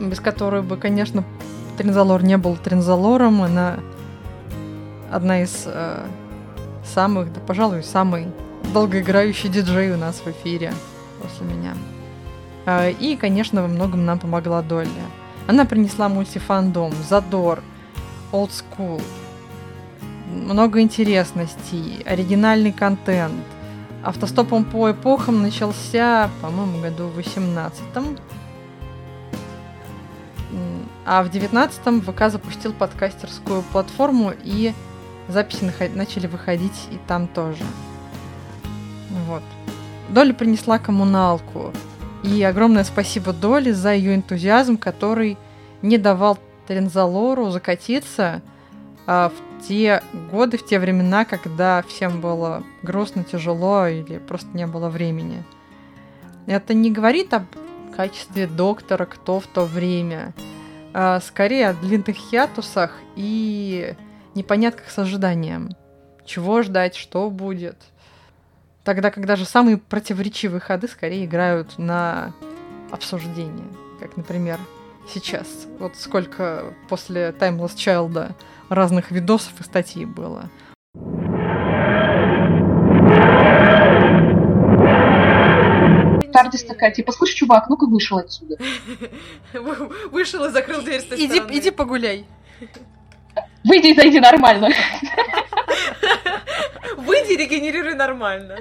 без 0.00 0.20
которой 0.20 0.62
бы, 0.62 0.76
конечно, 0.76 1.24
Трензалор 1.78 2.22
не 2.22 2.36
был 2.36 2.56
Трензалором. 2.56 3.42
Она 3.42 3.78
одна 5.10 5.42
из 5.42 5.64
э, 5.66 6.06
самых, 6.84 7.32
да, 7.32 7.40
пожалуй, 7.40 7.82
самый 7.82 8.28
долгоиграющий 8.72 9.48
диджей 9.48 9.92
у 9.92 9.96
нас 9.96 10.16
в 10.16 10.26
эфире 10.28 10.72
после 11.20 11.46
меня. 11.46 11.74
А, 12.66 12.88
И, 12.88 13.16
конечно, 13.16 13.62
во 13.62 13.68
многом 13.68 14.04
нам 14.04 14.18
помогла 14.18 14.62
Долли. 14.62 14.88
Она 15.46 15.64
принесла 15.64 16.08
мультифандом, 16.08 16.92
задор, 17.08 17.60
old 18.32 18.50
school, 18.50 19.02
много 20.32 20.80
интересностей, 20.80 22.02
оригинальный 22.04 22.72
контент. 22.72 23.44
Автостопом 24.02 24.64
по 24.64 24.90
эпохам 24.90 25.42
начался, 25.42 26.30
по-моему, 26.40 26.80
году 26.80 27.06
в 27.06 27.14
18 27.14 27.82
а 31.04 31.22
в 31.24 31.30
19-м 31.30 32.00
ВК 32.00 32.30
запустил 32.30 32.72
подкастерскую 32.72 33.62
платформу, 33.62 34.32
и 34.44 34.72
записи 35.28 35.72
начали 35.94 36.26
выходить 36.26 36.88
и 36.90 36.98
там 37.08 37.26
тоже. 37.26 37.64
Вот. 39.26 39.42
Доля 40.10 40.32
принесла 40.32 40.78
коммуналку. 40.78 41.72
И 42.22 42.42
огромное 42.42 42.84
спасибо 42.84 43.32
Доле 43.32 43.74
за 43.74 43.94
ее 43.94 44.14
энтузиазм, 44.14 44.76
который 44.76 45.36
не 45.80 45.98
давал 45.98 46.38
Трензалору 46.68 47.50
закатиться 47.50 48.42
в 49.30 49.66
те 49.66 50.02
годы, 50.30 50.58
в 50.58 50.64
те 50.64 50.78
времена, 50.78 51.24
когда 51.24 51.82
всем 51.82 52.20
было 52.20 52.62
грустно, 52.82 53.24
тяжело 53.24 53.86
или 53.86 54.18
просто 54.18 54.48
не 54.54 54.66
было 54.66 54.88
времени. 54.88 55.44
Это 56.46 56.74
не 56.74 56.90
говорит 56.90 57.32
об 57.34 57.44
качестве 57.94 58.46
доктора, 58.46 59.04
кто 59.04 59.38
в 59.38 59.46
то 59.46 59.64
время, 59.64 60.32
а 60.94 61.20
скорее 61.20 61.68
о 61.68 61.74
длинных 61.74 62.16
хиатусах 62.16 62.92
и 63.16 63.94
непонятках 64.34 64.90
с 64.90 64.98
ожиданием. 64.98 65.70
Чего 66.24 66.62
ждать, 66.62 66.94
что 66.94 67.30
будет. 67.30 67.76
Тогда, 68.84 69.10
когда 69.10 69.36
же 69.36 69.44
самые 69.44 69.76
противоречивые 69.78 70.60
ходы 70.60 70.88
скорее 70.88 71.24
играют 71.24 71.78
на 71.78 72.32
обсуждение. 72.90 73.66
Как, 74.00 74.16
например, 74.16 74.58
сейчас. 75.08 75.66
Вот 75.78 75.96
сколько 75.96 76.74
после 76.88 77.34
Timeless 77.38 77.74
Child 77.74 78.34
разных 78.68 79.10
видосов 79.10 79.60
и 79.60 79.64
статей 79.64 80.04
было. 80.04 80.48
Тардис 86.32 86.64
такая, 86.64 86.90
типа, 86.92 87.12
слушай, 87.12 87.34
чувак, 87.34 87.68
ну-ка 87.68 87.86
вышел 87.86 88.16
отсюда. 88.18 88.56
Вышел 90.10 90.44
и 90.46 90.50
закрыл 90.50 90.80
дверь 90.80 91.02
с 91.02 91.04
той 91.04 91.18
Иди, 91.18 91.34
стороны. 91.34 91.58
иди 91.58 91.70
погуляй. 91.70 92.24
Выйди 93.64 93.88
и 93.88 93.94
зайди 93.94 94.18
нормально. 94.18 94.68
Выйди, 96.96 97.34
регенерируй 97.34 97.94
нормально. 97.94 98.60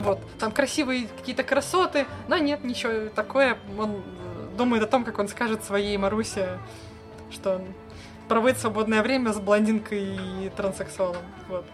Вот, 0.00 0.18
там 0.38 0.52
красивые 0.52 1.06
какие-то 1.18 1.44
красоты, 1.44 2.04
но 2.28 2.36
нет, 2.36 2.62
ничего 2.64 3.08
такое. 3.14 3.56
Он 3.78 4.02
думает 4.58 4.82
о 4.82 4.86
том, 4.86 5.04
как 5.04 5.18
он 5.18 5.28
скажет 5.28 5.64
своей 5.64 5.96
Марусе, 5.96 6.58
что 7.30 7.56
он 7.56 7.62
проводит 8.28 8.58
свободное 8.58 9.02
время 9.02 9.32
с 9.32 9.38
блондинкой 9.40 10.18
и 10.44 10.50
транссексуалом. 10.54 11.22
Вот. 11.48 11.64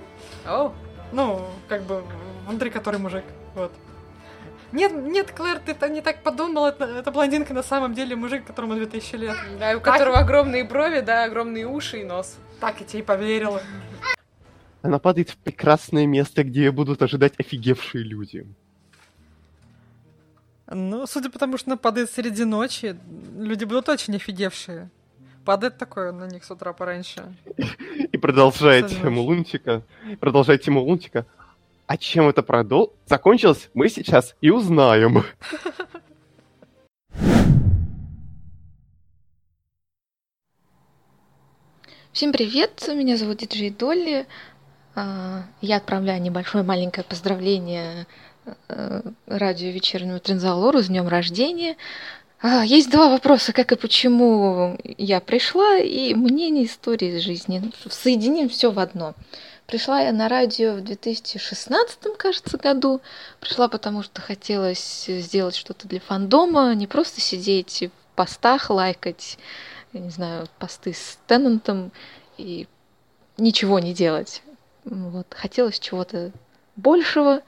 Ну, 1.12 1.44
как 1.68 1.82
бы, 1.82 2.04
внутри 2.46 2.70
который 2.70 3.00
мужик. 3.00 3.24
Вот. 3.56 3.72
Нет, 4.72 4.92
нет, 4.92 5.30
Клэр, 5.30 5.60
ты 5.60 5.88
не 5.88 6.00
так 6.00 6.22
подумала, 6.22 6.68
это, 6.68 6.84
это 6.84 7.12
блондинка 7.12 7.54
на 7.54 7.62
самом 7.62 7.94
деле 7.94 8.16
мужик, 8.16 8.44
которому 8.44 8.74
2000 8.74 9.16
лет. 9.16 9.36
Да, 9.58 9.76
у 9.76 9.80
которого 9.80 10.18
огромные 10.18 10.64
брови, 10.64 11.00
да, 11.00 11.24
огромные 11.24 11.66
уши 11.66 12.00
и 12.00 12.04
нос. 12.04 12.36
Так 12.60 12.80
и 12.80 12.84
тебе 12.84 13.00
и 13.00 13.02
поверила. 13.02 13.62
Она 14.82 14.98
падает 14.98 15.30
в 15.30 15.36
прекрасное 15.36 16.06
место, 16.06 16.42
где 16.42 16.70
будут 16.72 17.02
ожидать 17.02 17.34
офигевшие 17.38 18.04
люди. 18.04 18.46
Ну, 20.66 21.06
судя 21.06 21.30
по 21.30 21.38
тому, 21.38 21.58
что 21.58 21.70
она 21.70 21.76
падает 21.76 22.10
среди 22.10 22.44
ночи, 22.44 22.96
люди 23.36 23.64
будут 23.64 23.88
очень 23.88 24.16
офигевшие. 24.16 24.90
Падает 25.44 25.76
такое 25.76 26.10
на 26.12 26.26
них 26.26 26.42
с 26.42 26.50
утра 26.50 26.72
пораньше. 26.72 27.36
И 28.12 28.16
продолжает 28.16 28.88
тему 28.88 29.22
Лунтика. 29.22 29.82
Продолжает 30.20 30.62
тему 30.62 30.80
Лунтика. 30.80 31.26
А 31.86 31.98
чем 31.98 32.28
это 32.28 32.42
продол... 32.42 32.94
закончилось, 33.06 33.68
мы 33.74 33.90
сейчас 33.90 34.34
и 34.40 34.48
узнаем. 34.48 35.22
Всем 42.12 42.32
привет, 42.32 42.82
меня 42.88 43.18
зовут 43.18 43.38
Диджей 43.38 43.70
Долли. 43.70 44.26
А, 44.94 45.42
Я 45.60 45.76
отправляю 45.76 46.22
небольшое 46.22 46.64
маленькое 46.64 47.04
поздравление 47.04 48.06
радио 49.26 49.70
вечернему 49.70 50.20
Трензалору 50.20 50.80
с 50.80 50.86
днем 50.86 51.08
рождения. 51.08 51.76
А, 52.40 52.64
Есть 52.64 52.90
два 52.90 53.08
вопроса, 53.08 53.52
как 53.52 53.72
и 53.72 53.76
почему 53.76 54.78
я 54.98 55.20
пришла, 55.20 55.78
и 55.78 56.14
мнение 56.14 56.66
истории 56.66 57.16
из 57.16 57.22
жизни. 57.22 57.72
Соединим 57.88 58.48
все 58.48 58.70
в 58.70 58.78
одно. 58.78 59.14
Пришла 59.66 60.02
я 60.02 60.12
на 60.12 60.28
радио 60.28 60.74
в 60.74 60.82
2016, 60.82 62.16
кажется, 62.18 62.58
году. 62.58 63.00
Пришла 63.40 63.68
потому, 63.68 64.02
что 64.02 64.20
хотелось 64.20 65.06
сделать 65.06 65.54
что-то 65.56 65.88
для 65.88 66.00
фандома, 66.00 66.74
не 66.74 66.86
просто 66.86 67.22
сидеть 67.22 67.84
в 67.84 68.16
постах, 68.16 68.68
лайкать, 68.68 69.38
я 69.94 70.00
не 70.00 70.10
знаю, 70.10 70.48
посты 70.58 70.92
с 70.92 71.18
Теннантом 71.26 71.92
и 72.36 72.68
ничего 73.38 73.78
не 73.78 73.94
делать. 73.94 74.42
Вот. 74.84 75.28
Хотелось 75.30 75.78
чего-то 75.78 76.30
большего. 76.76 77.40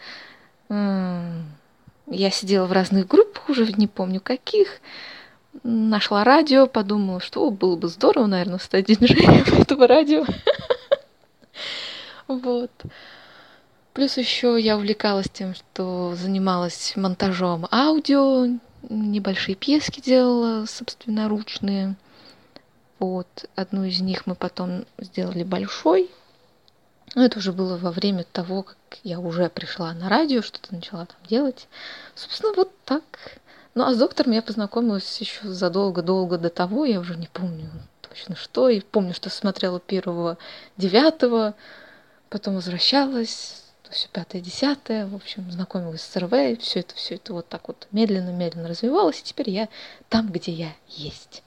Я 0.68 2.30
сидела 2.30 2.66
в 2.66 2.72
разных 2.72 3.06
группах, 3.06 3.48
уже 3.48 3.72
не 3.72 3.86
помню 3.86 4.20
каких. 4.20 4.80
Нашла 5.62 6.22
радио, 6.22 6.66
подумала, 6.66 7.20
что 7.20 7.46
«О, 7.46 7.50
было 7.50 7.76
бы 7.76 7.88
здорово, 7.88 8.26
наверное, 8.26 8.58
стать 8.58 8.86
диджеем 8.86 9.44
этого 9.60 9.86
радио. 9.86 10.24
Вот. 12.28 12.72
Плюс 13.94 14.16
еще 14.18 14.58
я 14.60 14.76
увлекалась 14.76 15.28
тем, 15.32 15.54
что 15.54 16.14
занималась 16.16 16.92
монтажом 16.96 17.68
аудио, 17.70 18.48
небольшие 18.88 19.54
пьески 19.54 20.00
делала 20.00 20.66
собственноручные. 20.66 21.94
Вот. 22.98 23.48
Одну 23.54 23.84
из 23.84 24.00
них 24.00 24.26
мы 24.26 24.34
потом 24.34 24.84
сделали 24.98 25.44
большой. 25.44 26.10
Но 27.14 27.24
это 27.24 27.38
уже 27.38 27.52
было 27.52 27.76
во 27.76 27.90
время 27.90 28.24
того, 28.24 28.62
как 28.62 28.76
я 29.02 29.20
уже 29.20 29.48
пришла 29.48 29.92
на 29.94 30.08
радио, 30.08 30.42
что-то 30.42 30.74
начала 30.74 31.06
там 31.06 31.16
делать. 31.28 31.68
Собственно, 32.14 32.52
вот 32.54 32.72
так. 32.84 33.04
Ну, 33.74 33.84
а 33.84 33.92
с 33.92 33.98
доктором 33.98 34.32
я 34.32 34.42
познакомилась 34.42 35.20
еще 35.20 35.48
задолго-долго 35.48 36.38
до 36.38 36.50
того, 36.50 36.84
я 36.84 36.98
уже 36.98 37.16
не 37.16 37.26
помню 37.26 37.70
точно 38.08 38.34
что. 38.36 38.68
И 38.68 38.80
помню, 38.80 39.14
что 39.14 39.30
смотрела 39.30 39.80
первого, 39.80 40.38
девятого, 40.76 41.54
потом 42.30 42.54
возвращалась, 42.54 43.62
то 43.82 43.92
все 43.92 44.08
пятое, 44.08 44.40
десятое, 44.40 45.06
в 45.06 45.14
общем, 45.14 45.50
знакомилась 45.50 46.02
с 46.02 46.16
РВ, 46.16 46.58
все 46.60 46.80
это, 46.80 46.94
все 46.94 47.14
это 47.16 47.32
вот 47.32 47.48
так 47.48 47.68
вот 47.68 47.86
медленно-медленно 47.92 48.68
развивалось, 48.68 49.20
и 49.20 49.24
теперь 49.24 49.50
я 49.50 49.68
там, 50.08 50.32
где 50.32 50.52
я 50.52 50.72
есть. 50.88 51.42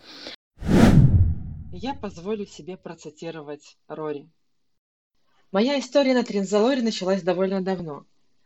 Я 1.72 1.94
позволю 1.96 2.46
себе 2.46 2.78
процитировать 2.78 3.78
Рори. 3.88 4.30
Моя 5.52 5.80
история 5.80 6.14
на 6.14 6.24
Тринзалоре 6.24 6.84
началась 6.84 7.24
довольно 7.24 7.60
давно. 7.62 8.06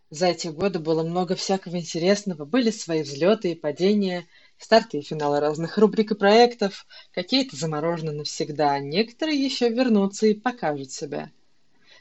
За 0.10 0.28
эти 0.28 0.48
годы 0.48 0.80
было 0.80 1.04
много 1.04 1.36
всякого 1.36 1.76
интересного, 1.78 2.46
были 2.46 2.72
свои 2.72 3.04
взлеты 3.04 3.52
и 3.52 3.56
падения, 3.56 4.26
старты 4.58 5.00
и 5.00 5.02
финалы 5.02 5.42
разных 5.42 5.78
рубрик 5.78 6.12
и 6.12 6.16
проектов, 6.16 6.86
какие-то 7.12 7.58
заморожены 7.58 8.14
навсегда, 8.14 8.80
некоторые 8.80 9.44
еще 9.44 9.68
вернутся 9.68 10.28
и 10.28 10.34
покажут 10.34 10.92
себя. 10.92 11.30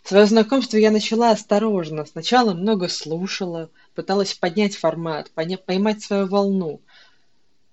Свое 0.04 0.26
знакомство 0.26 0.76
я 0.76 0.92
начала 0.92 1.30
осторожно. 1.32 2.04
Сначала 2.04 2.54
много 2.54 2.88
слушала, 2.88 3.70
пыталась 3.96 4.34
поднять 4.34 4.76
формат, 4.76 5.32
поймать 5.32 6.00
свою 6.00 6.28
волну. 6.28 6.80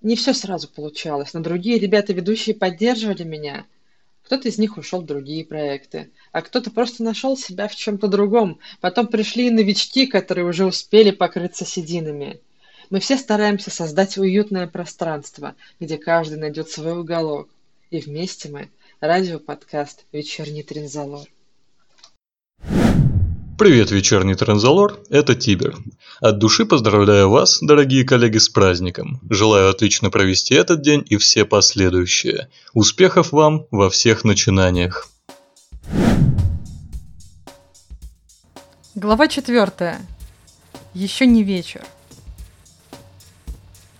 Не 0.00 0.16
все 0.16 0.34
сразу 0.34 0.68
получалось, 0.68 1.32
но 1.32 1.40
другие 1.40 1.78
ребята-ведущие 1.78 2.56
поддерживали 2.56 3.22
меня. 3.22 3.66
Кто-то 4.30 4.48
из 4.48 4.58
них 4.58 4.78
ушел 4.78 5.00
в 5.00 5.06
другие 5.06 5.44
проекты, 5.44 6.12
а 6.30 6.42
кто-то 6.42 6.70
просто 6.70 7.02
нашел 7.02 7.36
себя 7.36 7.66
в 7.66 7.74
чем-то 7.74 8.06
другом. 8.06 8.60
Потом 8.80 9.08
пришли 9.08 9.48
и 9.48 9.50
новички, 9.50 10.06
которые 10.06 10.46
уже 10.46 10.66
успели 10.66 11.10
покрыться 11.10 11.64
сединами. 11.64 12.38
Мы 12.90 13.00
все 13.00 13.16
стараемся 13.16 13.72
создать 13.72 14.16
уютное 14.18 14.68
пространство, 14.68 15.56
где 15.80 15.98
каждый 15.98 16.38
найдет 16.38 16.70
свой 16.70 17.00
уголок. 17.00 17.48
И 17.90 17.98
вместе 17.98 18.48
мы 18.48 18.68
радиоподкаст 19.00 20.04
«Вечерний 20.12 20.62
Тринзалор». 20.62 21.26
Привет, 23.60 23.90
вечерний 23.90 24.34
Транзалор, 24.36 24.98
это 25.10 25.34
Тибер. 25.34 25.76
От 26.22 26.38
души 26.38 26.64
поздравляю 26.64 27.28
вас, 27.28 27.58
дорогие 27.60 28.04
коллеги, 28.04 28.38
с 28.38 28.48
праздником. 28.48 29.20
Желаю 29.28 29.68
отлично 29.68 30.08
провести 30.08 30.54
этот 30.54 30.80
день 30.80 31.04
и 31.06 31.18
все 31.18 31.44
последующие. 31.44 32.48
Успехов 32.72 33.32
вам 33.32 33.66
во 33.70 33.90
всех 33.90 34.24
начинаниях. 34.24 35.10
Глава 38.94 39.28
четвертая. 39.28 40.00
Еще 40.94 41.26
не 41.26 41.42
вечер. 41.42 41.82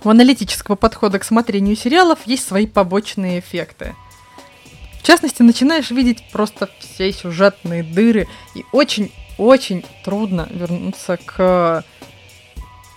у 0.02 0.08
аналитического 0.08 0.74
подхода 0.74 1.18
к 1.18 1.24
смотрению 1.24 1.76
сериалов 1.76 2.20
есть 2.24 2.48
свои 2.48 2.66
побочные 2.66 3.40
эффекты. 3.40 3.94
В 5.00 5.02
частности, 5.02 5.42
начинаешь 5.42 5.90
видеть 5.90 6.24
просто 6.32 6.70
все 6.78 7.12
сюжетные 7.12 7.82
дыры, 7.82 8.26
и 8.54 8.64
очень-очень 9.40 9.84
трудно 10.04 10.46
вернуться 10.50 11.16
к 11.16 11.84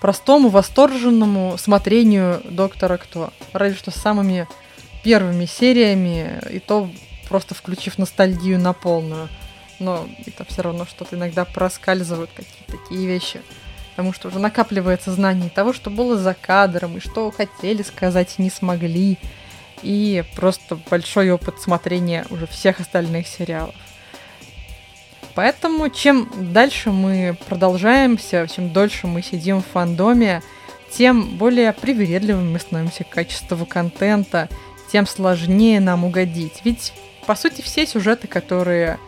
простому, 0.01 0.49
восторженному 0.49 1.57
смотрению 1.57 2.41
Доктора 2.43 2.97
Кто. 2.97 3.31
Разве 3.53 3.77
что 3.77 3.91
с 3.91 3.95
самыми 3.95 4.47
первыми 5.03 5.45
сериями, 5.45 6.41
и 6.51 6.59
то 6.59 6.89
просто 7.29 7.55
включив 7.55 7.97
ностальгию 7.97 8.59
на 8.59 8.73
полную. 8.73 9.29
Но 9.79 10.05
это 10.25 10.45
все 10.45 10.61
равно 10.61 10.85
что-то 10.85 11.15
иногда 11.15 11.45
проскальзывают 11.45 12.29
какие-то 12.35 12.77
такие 12.77 13.07
вещи. 13.07 13.41
Потому 13.91 14.11
что 14.11 14.27
уже 14.27 14.39
накапливается 14.39 15.11
знание 15.11 15.49
того, 15.49 15.71
что 15.71 15.89
было 15.89 16.17
за 16.17 16.33
кадром, 16.33 16.97
и 16.97 16.99
что 16.99 17.31
хотели 17.31 17.83
сказать, 17.83 18.37
не 18.39 18.49
смогли. 18.49 19.17
И 19.81 20.23
просто 20.35 20.77
большой 20.89 21.31
опыт 21.31 21.61
смотрения 21.61 22.25
уже 22.29 22.47
всех 22.47 22.79
остальных 22.79 23.27
сериалов. 23.27 23.75
Поэтому 25.35 25.89
чем 25.89 26.29
дальше 26.53 26.91
мы 26.91 27.35
продолжаемся, 27.47 28.47
чем 28.53 28.71
дольше 28.71 29.07
мы 29.07 29.23
сидим 29.23 29.61
в 29.61 29.65
фандоме, 29.65 30.43
тем 30.91 31.37
более 31.37 31.73
привередливыми 31.73 32.51
мы 32.51 32.59
становимся 32.59 33.03
к 33.03 33.09
качеству 33.09 33.65
контента, 33.65 34.47
тем 34.91 35.07
сложнее 35.07 35.79
нам 35.79 36.05
угодить. 36.05 36.61
Ведь, 36.63 36.93
по 37.25 37.35
сути, 37.35 37.61
все 37.61 37.87
сюжеты, 37.87 38.27
которые 38.27 38.99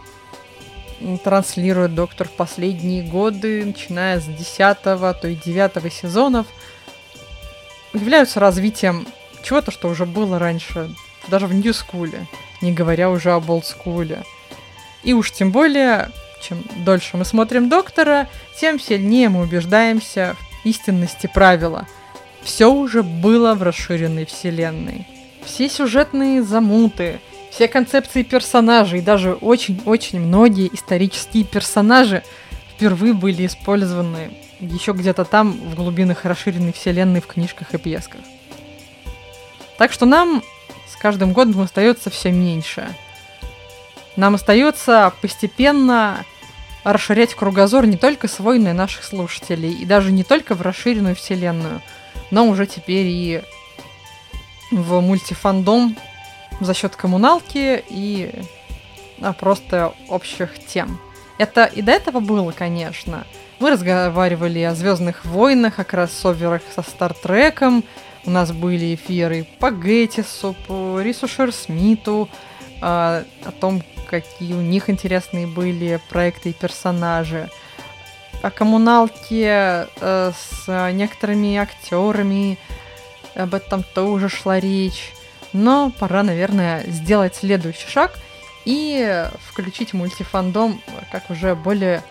транслирует 1.24 1.94
Доктор 1.94 2.28
в 2.28 2.32
последние 2.32 3.04
годы, 3.04 3.64
начиная 3.64 4.20
с 4.20 4.26
10 4.26 4.82
то 4.82 5.28
и 5.28 5.36
9 5.36 5.94
сезонов, 5.94 6.48
являются 7.94 8.40
развитием 8.40 9.06
чего-то, 9.44 9.70
что 9.70 9.90
уже 9.90 10.06
было 10.06 10.40
раньше, 10.40 10.90
даже 11.28 11.46
в 11.46 11.54
Нью-скуле, 11.54 12.26
не 12.62 12.72
говоря 12.72 13.12
уже 13.12 13.32
об 13.32 13.50
олдскуле. 13.50 14.24
И 15.06 15.14
уж 15.14 15.32
тем 15.32 15.52
более, 15.52 16.10
чем 16.42 16.64
дольше 16.84 17.16
мы 17.16 17.26
смотрим 17.26 17.70
Доктора, 17.70 18.28
тем 18.60 18.80
сильнее 18.80 19.30
мы 19.30 19.44
убеждаемся 19.44 20.36
в 20.40 20.66
истинности 20.66 21.30
правила. 21.32 21.88
Все 22.42 22.72
уже 22.72 23.04
было 23.04 23.54
в 23.54 23.62
расширенной 23.62 24.26
вселенной. 24.26 25.08
Все 25.46 25.70
сюжетные 25.70 26.42
замуты, 26.42 27.20
все 27.52 27.68
концепции 27.68 28.24
персонажей, 28.24 29.02
даже 29.02 29.34
очень-очень 29.34 30.20
многие 30.20 30.74
исторические 30.74 31.44
персонажи 31.44 32.24
впервые 32.74 33.14
были 33.14 33.46
использованы 33.46 34.32
еще 34.60 34.94
где-то 34.94 35.24
там, 35.24 35.52
в 35.52 35.76
глубинах 35.76 36.26
расширенной 36.26 36.74
вселенной, 36.74 37.22
в 37.22 37.28
книжках 37.28 37.76
и 37.76 37.78
пьесках. 37.78 38.22
Так 39.78 39.92
что 39.92 40.08
нам 40.08 40.42
с 40.92 40.96
каждым 40.96 41.32
годом 41.32 41.62
остается 41.62 42.10
все 42.10 42.32
меньше– 42.32 42.88
нам 44.16 44.36
остается 44.36 45.14
постепенно 45.22 46.26
расширять 46.84 47.34
кругозор 47.34 47.86
не 47.88 47.98
только 47.98 48.28
свой, 48.28 48.60
но 48.60 48.70
и 48.70 48.74
наших 48.74 49.04
слушателей, 49.04 49.74
и 49.74 49.86
даже 49.86 50.12
не 50.12 50.24
только 50.24 50.54
в 50.54 50.62
расширенную 50.62 51.16
вселенную, 51.16 51.82
но 52.32 52.48
уже 52.48 52.68
теперь 52.68 53.08
и 53.08 53.42
в 54.72 55.00
мультифандом 55.02 55.98
за 56.60 56.74
счет 56.74 56.96
коммуналки 56.96 57.84
и 57.90 58.32
а, 59.22 59.34
просто 59.34 59.94
общих 60.10 60.52
тем. 60.66 61.00
Это 61.38 61.66
и 61.66 61.82
до 61.82 61.92
этого 61.92 62.20
было, 62.20 62.52
конечно. 62.52 63.26
Мы 63.60 63.72
разговаривали 63.72 64.60
о 64.60 64.76
Звездных 64.76 65.26
войнах, 65.26 65.80
о 65.80 65.84
кроссоверах 65.84 66.62
со 66.74 66.82
Стартреком. 66.82 67.84
У 68.26 68.30
нас 68.30 68.52
были 68.52 68.96
эфиры 68.96 69.48
по 69.60 69.72
Геттису, 69.72 70.56
по 70.68 71.00
Рису 71.02 71.28
Шерсмиту, 71.28 72.30
а, 72.82 73.24
о 73.44 73.52
том, 73.52 73.84
какие 74.06 74.54
у 74.54 74.62
них 74.62 74.90
интересные 74.90 75.48
были 75.48 76.00
проекты 76.10 76.52
и 76.52 76.54
персонажи. 76.54 77.50
О 78.42 78.52
коммуналке 78.52 79.88
э, 80.00 80.32
с 80.38 80.92
некоторыми 80.94 81.56
актерами, 81.58 82.58
об 83.34 83.54
этом 83.54 83.84
тоже 83.84 84.30
шла 84.30 84.60
речь. 84.60 85.14
Но 85.54 85.92
пора, 86.00 86.24
наверное, 86.24 86.84
сделать 86.88 87.36
следующий 87.36 87.88
шаг 87.88 88.14
и 88.66 89.26
включить 89.48 89.94
мультифандом 89.94 90.82
как 91.12 91.30
уже 91.30 91.56
более 91.56 92.04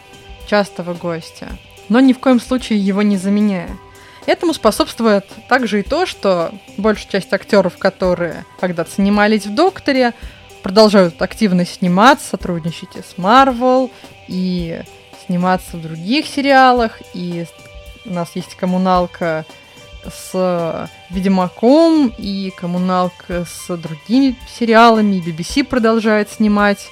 частого 0.46 0.94
гостя. 0.94 1.48
Но 1.88 2.00
ни 2.00 2.12
в 2.12 2.18
коем 2.18 2.40
случае 2.40 2.78
его 2.78 3.02
не 3.02 3.16
заменяя. 3.16 3.70
Этому 4.26 4.54
способствует 4.54 5.26
также 5.48 5.80
и 5.80 5.82
то, 5.82 6.06
что 6.06 6.54
большая 6.78 7.12
часть 7.12 7.32
актеров, 7.32 7.76
которые 7.76 8.44
когда-то 8.58 8.90
снимались 8.90 9.44
в 9.44 9.54
«Докторе», 9.54 10.14
продолжают 10.64 11.20
активно 11.20 11.66
сниматься, 11.66 12.30
сотрудничать 12.30 12.96
и 12.96 13.00
с 13.00 13.18
Marvel, 13.18 13.90
и 14.28 14.80
сниматься 15.26 15.76
в 15.76 15.82
других 15.82 16.26
сериалах, 16.26 17.02
и 17.12 17.44
у 18.06 18.12
нас 18.14 18.30
есть 18.34 18.54
коммуналка 18.56 19.44
с 20.04 20.88
Ведьмаком 21.10 22.12
и 22.16 22.50
коммуналка 22.56 23.44
с 23.44 23.76
другими 23.76 24.36
сериалами, 24.58 25.16
и 25.16 25.20
BBC 25.20 25.64
продолжает 25.64 26.30
снимать 26.30 26.88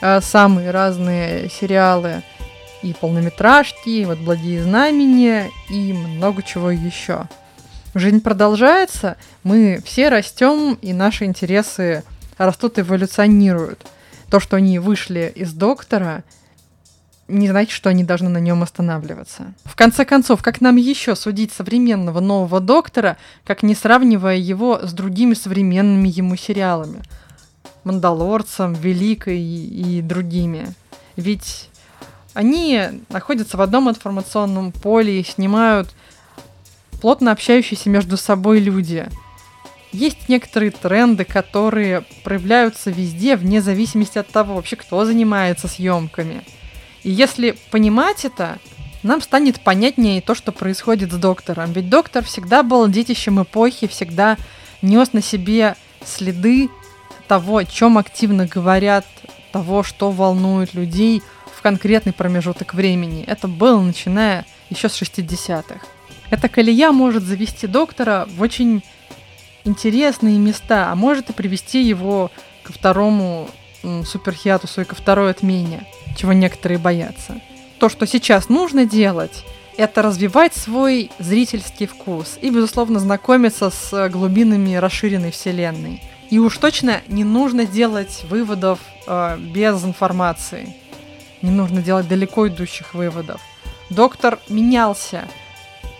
э, 0.00 0.20
самые 0.20 0.70
разные 0.70 1.50
сериалы 1.50 2.22
и 2.82 2.92
полнометражки, 2.92 3.88
и 3.88 4.04
вот 4.04 4.18
«Благие 4.18 4.62
знамения» 4.62 5.50
и 5.68 5.92
много 5.92 6.44
чего 6.44 6.70
еще. 6.70 7.26
Жизнь 7.94 8.20
продолжается, 8.20 9.16
мы 9.42 9.82
все 9.84 10.08
растем, 10.08 10.78
и 10.80 10.92
наши 10.92 11.24
интересы 11.24 12.04
растут, 12.46 12.78
эволюционируют. 12.78 13.86
То, 14.30 14.40
что 14.40 14.56
они 14.56 14.78
вышли 14.78 15.32
из 15.34 15.52
доктора, 15.52 16.22
не 17.28 17.48
значит, 17.48 17.72
что 17.72 17.90
они 17.90 18.04
должны 18.04 18.28
на 18.28 18.38
нем 18.38 18.62
останавливаться. 18.62 19.52
В 19.64 19.76
конце 19.76 20.04
концов, 20.04 20.42
как 20.42 20.60
нам 20.60 20.76
еще 20.76 21.14
судить 21.14 21.52
современного 21.52 22.20
нового 22.20 22.60
доктора, 22.60 23.16
как 23.44 23.62
не 23.62 23.74
сравнивая 23.74 24.36
его 24.36 24.80
с 24.82 24.92
другими 24.92 25.34
современными 25.34 26.08
ему 26.08 26.36
сериалами? 26.36 27.02
Мандалорцем, 27.84 28.74
Великой 28.74 29.38
и, 29.38 29.98
и 29.98 30.02
другими. 30.02 30.74
Ведь 31.16 31.70
они 32.34 33.02
находятся 33.08 33.56
в 33.56 33.60
одном 33.60 33.90
информационном 33.90 34.72
поле 34.72 35.20
и 35.20 35.24
снимают 35.24 35.88
плотно 37.00 37.32
общающиеся 37.32 37.88
между 37.90 38.16
собой 38.16 38.60
люди– 38.60 39.08
есть 39.92 40.28
некоторые 40.28 40.70
тренды, 40.70 41.24
которые 41.24 42.04
проявляются 42.22 42.90
везде, 42.90 43.36
вне 43.36 43.62
зависимости 43.62 44.18
от 44.18 44.28
того, 44.28 44.54
вообще 44.54 44.76
кто 44.76 45.04
занимается 45.04 45.68
съемками. 45.68 46.42
И 47.02 47.10
если 47.10 47.56
понимать 47.70 48.24
это, 48.24 48.58
нам 49.02 49.22
станет 49.22 49.60
понятнее 49.60 50.20
то, 50.20 50.34
что 50.34 50.52
происходит 50.52 51.12
с 51.12 51.16
доктором. 51.16 51.72
Ведь 51.72 51.88
доктор 51.88 52.24
всегда 52.24 52.62
был 52.62 52.86
детищем 52.88 53.42
эпохи, 53.42 53.86
всегда 53.86 54.36
нес 54.82 55.12
на 55.12 55.22
себе 55.22 55.76
следы 56.04 56.68
того, 57.28 57.58
о 57.58 57.64
чем 57.64 57.98
активно 57.98 58.46
говорят, 58.46 59.06
того, 59.52 59.82
что 59.82 60.10
волнует 60.10 60.74
людей 60.74 61.22
в 61.54 61.62
конкретный 61.62 62.12
промежуток 62.12 62.74
времени. 62.74 63.24
Это 63.26 63.48
было 63.48 63.80
начиная 63.80 64.44
еще 64.70 64.88
с 64.88 65.00
60-х. 65.00 65.80
Эта 66.30 66.48
колея 66.48 66.92
может 66.92 67.22
завести 67.22 67.66
доктора 67.66 68.28
в 68.30 68.42
очень 68.42 68.82
интересные 69.68 70.38
места, 70.38 70.90
а 70.90 70.94
может 70.94 71.30
и 71.30 71.32
привести 71.32 71.82
его 71.82 72.30
ко 72.62 72.72
второму 72.72 73.48
суперхиатусу 74.04 74.80
и 74.80 74.84
ко 74.84 74.96
второй 74.96 75.30
отмене, 75.30 75.86
чего 76.16 76.32
некоторые 76.32 76.78
боятся. 76.78 77.40
То, 77.78 77.88
что 77.88 78.06
сейчас 78.06 78.48
нужно 78.48 78.86
делать, 78.86 79.44
это 79.76 80.02
развивать 80.02 80.54
свой 80.54 81.10
зрительский 81.20 81.86
вкус 81.86 82.38
и, 82.40 82.50
безусловно, 82.50 82.98
знакомиться 82.98 83.70
с 83.70 84.08
глубинами 84.08 84.74
расширенной 84.74 85.30
вселенной. 85.30 86.02
И 86.30 86.38
уж 86.38 86.58
точно 86.58 87.00
не 87.06 87.22
нужно 87.22 87.64
делать 87.64 88.24
выводов 88.28 88.80
э, 89.06 89.38
без 89.38 89.82
информации. 89.84 90.74
Не 91.40 91.50
нужно 91.50 91.80
делать 91.80 92.08
далеко 92.08 92.48
идущих 92.48 92.94
выводов. 92.94 93.40
Доктор 93.88 94.40
менялся. 94.48 95.28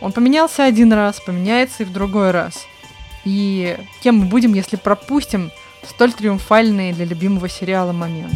Он 0.00 0.12
поменялся 0.12 0.64
один 0.64 0.92
раз, 0.92 1.20
поменяется 1.20 1.84
и 1.84 1.86
в 1.86 1.92
другой 1.92 2.32
раз– 2.32 2.66
и 3.24 3.76
кем 4.02 4.18
мы 4.18 4.24
будем, 4.26 4.54
если 4.54 4.76
пропустим 4.76 5.50
столь 5.86 6.12
триумфальный 6.12 6.92
для 6.92 7.04
любимого 7.04 7.48
сериала 7.48 7.92
момент? 7.92 8.34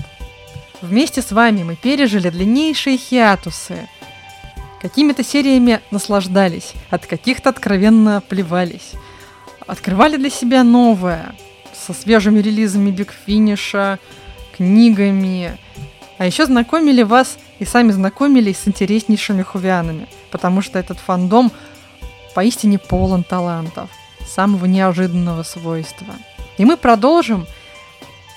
Вместе 0.80 1.22
с 1.22 1.30
вами 1.30 1.62
мы 1.62 1.76
пережили 1.76 2.28
длиннейшие 2.28 2.96
хиатусы. 2.96 3.88
Какими-то 4.80 5.22
сериями 5.22 5.80
наслаждались, 5.92 6.72
от 6.90 7.06
каких-то 7.06 7.50
откровенно 7.50 8.20
плевались. 8.28 8.92
Открывали 9.66 10.16
для 10.16 10.28
себя 10.28 10.64
новое, 10.64 11.36
со 11.72 11.92
свежими 11.92 12.40
релизами 12.40 12.90
Биг 12.90 13.14
Финиша, 13.26 14.00
книгами. 14.56 15.56
А 16.18 16.26
еще 16.26 16.46
знакомили 16.46 17.02
вас 17.02 17.38
и 17.58 17.64
сами 17.64 17.92
знакомились 17.92 18.58
с 18.58 18.68
интереснейшими 18.68 19.42
хувианами, 19.42 20.08
потому 20.30 20.62
что 20.62 20.78
этот 20.78 20.98
фандом 20.98 21.52
поистине 22.34 22.78
полон 22.78 23.22
талантов, 23.24 23.90
самого 24.26 24.66
неожиданного 24.66 25.42
свойства. 25.42 26.14
И 26.58 26.64
мы 26.64 26.76
продолжим, 26.76 27.46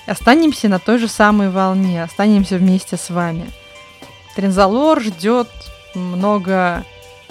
останемся 0.06 0.68
на 0.68 0.78
той 0.78 0.98
же 0.98 1.08
самой 1.08 1.50
волне, 1.50 2.02
останемся 2.02 2.56
вместе 2.56 2.96
с 2.96 3.10
вами. 3.10 3.50
Трензалор 4.34 5.00
ждет 5.00 5.48
много 5.94 6.84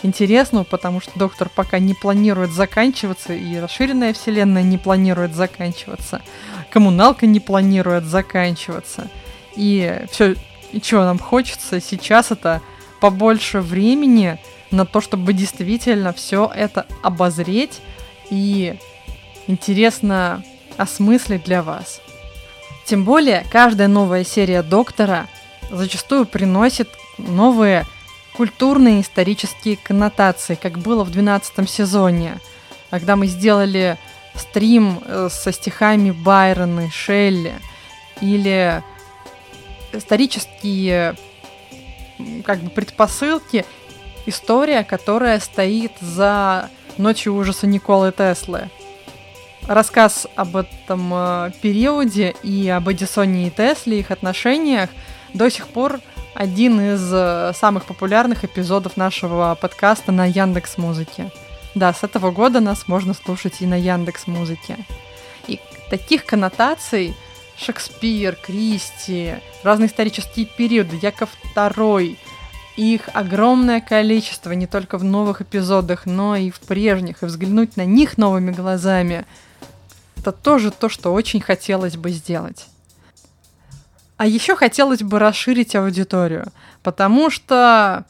интересного, 0.03 0.63
потому 0.63 0.99
что 0.99 1.11
доктор 1.17 1.49
пока 1.49 1.79
не 1.79 1.93
планирует 1.93 2.51
заканчиваться, 2.51 3.33
и 3.33 3.57
расширенная 3.57 4.13
вселенная 4.13 4.63
не 4.63 4.77
планирует 4.77 5.35
заканчиваться, 5.35 6.21
коммуналка 6.69 7.25
не 7.25 7.39
планирует 7.39 8.05
заканчиваться. 8.05 9.09
И 9.55 10.05
все, 10.11 10.35
чего 10.81 11.01
нам 11.01 11.19
хочется 11.19 11.79
сейчас, 11.79 12.31
это 12.31 12.61
побольше 12.99 13.61
времени 13.61 14.39
на 14.71 14.85
то, 14.85 15.01
чтобы 15.01 15.33
действительно 15.33 16.13
все 16.13 16.51
это 16.53 16.85
обозреть 17.03 17.81
и 18.29 18.77
интересно 19.47 20.43
осмыслить 20.77 21.43
для 21.43 21.63
вас. 21.63 22.01
Тем 22.85 23.03
более, 23.03 23.45
каждая 23.51 23.87
новая 23.87 24.23
серия 24.23 24.61
Доктора 24.61 25.27
зачастую 25.71 26.25
приносит 26.25 26.89
новые 27.17 27.85
культурные 28.35 29.01
исторические 29.01 29.77
коннотации, 29.77 30.55
как 30.55 30.77
было 30.77 31.03
в 31.03 31.11
12 31.11 31.69
сезоне, 31.69 32.39
когда 32.89 33.15
мы 33.15 33.27
сделали 33.27 33.97
стрим 34.35 35.01
э, 35.05 35.29
со 35.31 35.51
стихами 35.51 36.11
Байрона 36.11 36.87
и 36.87 36.89
Шелли, 36.89 37.55
или 38.21 38.83
исторические 39.93 41.15
как 42.43 42.59
бы 42.59 42.69
предпосылки, 42.69 43.65
история, 44.25 44.83
которая 44.83 45.39
стоит 45.39 45.93
за 46.01 46.69
«Ночью 46.97 47.35
ужаса» 47.35 47.67
Николы 47.67 48.11
Теслы. 48.11 48.69
Рассказ 49.67 50.27
об 50.35 50.55
этом 50.55 51.11
э, 51.13 51.51
периоде 51.61 52.35
и 52.43 52.69
об 52.69 52.91
Эдисоне 52.91 53.47
и 53.47 53.49
Тесле, 53.49 53.99
их 53.99 54.11
отношениях 54.11 54.89
до 55.33 55.49
сих 55.49 55.67
пор 55.67 55.99
один 56.35 56.79
из 56.79 57.09
э, 57.11 57.51
самых 57.55 57.85
популярных 57.85 58.43
эпизодов 58.43 58.95
нашего 58.95 59.57
подкаста 59.59 60.11
на 60.11 60.25
Яндекс 60.25 60.77
Музыке. 60.77 61.31
Да, 61.73 61.93
с 61.93 62.03
этого 62.03 62.31
года 62.31 62.59
нас 62.59 62.87
можно 62.87 63.13
слушать 63.13 63.61
и 63.61 63.65
на 63.65 63.75
Яндекс 63.75 64.27
Музыке. 64.27 64.77
И 65.47 65.59
таких 65.89 66.25
коннотаций 66.25 67.15
Шекспир, 67.57 68.35
Кристи, 68.35 69.35
разные 69.63 69.87
исторические 69.87 70.45
периоды, 70.45 70.99
Яков 71.01 71.29
II, 71.55 72.17
их 72.77 73.09
огромное 73.13 73.81
количество 73.81 74.51
не 74.51 74.67
только 74.67 74.97
в 74.97 75.03
новых 75.03 75.41
эпизодах, 75.41 76.05
но 76.05 76.35
и 76.35 76.49
в 76.49 76.59
прежних, 76.59 77.23
и 77.23 77.25
взглянуть 77.25 77.77
на 77.77 77.85
них 77.85 78.17
новыми 78.17 78.51
глазами, 78.51 79.25
это 80.17 80.31
тоже 80.31 80.71
то, 80.71 80.89
что 80.89 81.13
очень 81.13 81.41
хотелось 81.41 81.97
бы 81.97 82.11
сделать. 82.11 82.67
А 84.17 84.25
еще 84.25 84.55
хотелось 84.55 85.03
бы 85.03 85.19
расширить 85.19 85.75
аудиторию, 85.75 86.47
потому 86.83 87.29
что, 87.29 88.05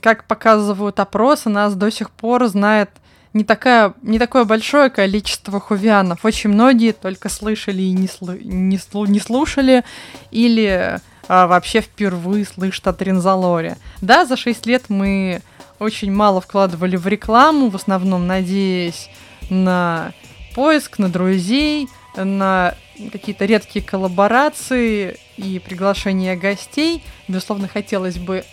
как 0.00 0.24
показывают 0.24 1.00
опросы, 1.00 1.48
нас 1.48 1.74
до 1.74 1.90
сих 1.90 2.10
пор 2.10 2.46
знает 2.46 2.90
не, 3.32 3.44
такая, 3.44 3.94
не 4.02 4.18
такое 4.18 4.44
большое 4.44 4.90
количество 4.90 5.58
хувианов. 5.58 6.24
Очень 6.24 6.50
многие 6.50 6.92
только 6.92 7.28
слышали 7.28 7.82
и 7.82 7.92
не, 7.92 8.06
слы, 8.06 8.40
не, 8.44 8.78
слу, 8.78 9.06
не 9.06 9.20
слушали, 9.20 9.84
или 10.30 11.00
а, 11.28 11.46
вообще 11.46 11.80
впервые 11.80 12.44
слышат 12.44 12.86
о 12.88 12.92
Тринзалоре. 12.92 13.76
Да, 14.00 14.24
за 14.26 14.36
6 14.36 14.66
лет 14.66 14.84
мы 14.88 15.42
очень 15.78 16.12
мало 16.12 16.40
вкладывали 16.40 16.96
в 16.96 17.06
рекламу, 17.06 17.68
в 17.68 17.76
основном 17.76 18.26
надеясь 18.26 19.08
на 19.50 20.12
поиск, 20.54 20.98
на 20.98 21.08
друзей, 21.08 21.88
на 22.16 22.74
какие-то 23.10 23.44
редкие 23.46 23.84
коллаборации 23.84 25.18
и 25.36 25.58
приглашение 25.58 26.36
гостей. 26.36 27.02
Безусловно, 27.28 27.68
хотелось 27.68 28.18
бы 28.18 28.44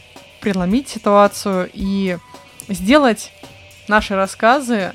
преломить 0.42 0.90
ситуацию 0.90 1.70
и 1.74 2.18
сделать 2.68 3.32
наши 3.88 4.16
рассказы 4.16 4.94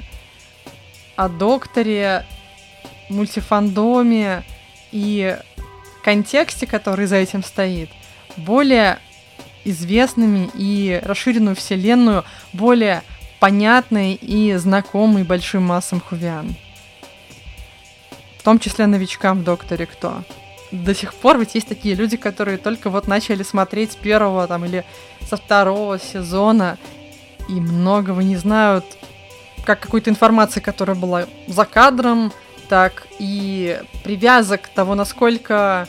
о 1.17 1.29
докторе, 1.29 2.27
мультифандоме 3.11 4.45
и 4.91 5.37
контексте, 6.05 6.67
который 6.67 7.07
за 7.07 7.17
этим 7.17 7.43
стоит, 7.43 7.91
более 8.37 8.99
известными 9.65 10.51
и 10.55 11.01
расширенную 11.03 11.57
вселенную 11.57 12.25
более 12.53 13.03
понятной 13.41 14.15
и 14.15 14.55
знакомой 14.55 15.25
большим 15.25 15.65
массам 15.65 16.01
хувиан. 16.01 16.55
В 18.39 18.43
том 18.43 18.59
числе 18.59 18.87
новичкам 18.87 19.41
в 19.41 19.45
Докторе 19.45 19.87
Кто 19.87 20.23
до 20.75 20.95
сих 20.95 21.15
пор 21.15 21.39
ведь 21.39 21.55
есть 21.55 21.69
такие 21.69 21.95
люди, 21.95 22.17
которые 22.17 22.59
только 22.59 22.91
вот 22.91 23.07
начали 23.07 23.43
смотреть 23.43 23.93
с 23.93 23.97
первого 23.97 24.47
там 24.47 24.65
или 24.65 24.85
со 25.21 25.37
второго 25.37 25.99
сезона 25.99 26.79
и 27.49 27.53
многого 27.53 28.23
не 28.23 28.37
знают, 28.37 28.85
как 29.65 29.81
какой-то 29.81 30.11
информации, 30.11 30.61
которая 30.61 30.97
была 30.97 31.27
за 31.47 31.65
кадром, 31.65 32.33
так 32.69 33.07
и 33.19 33.81
привязок 34.03 34.69
того, 34.69 34.95
насколько 34.95 35.89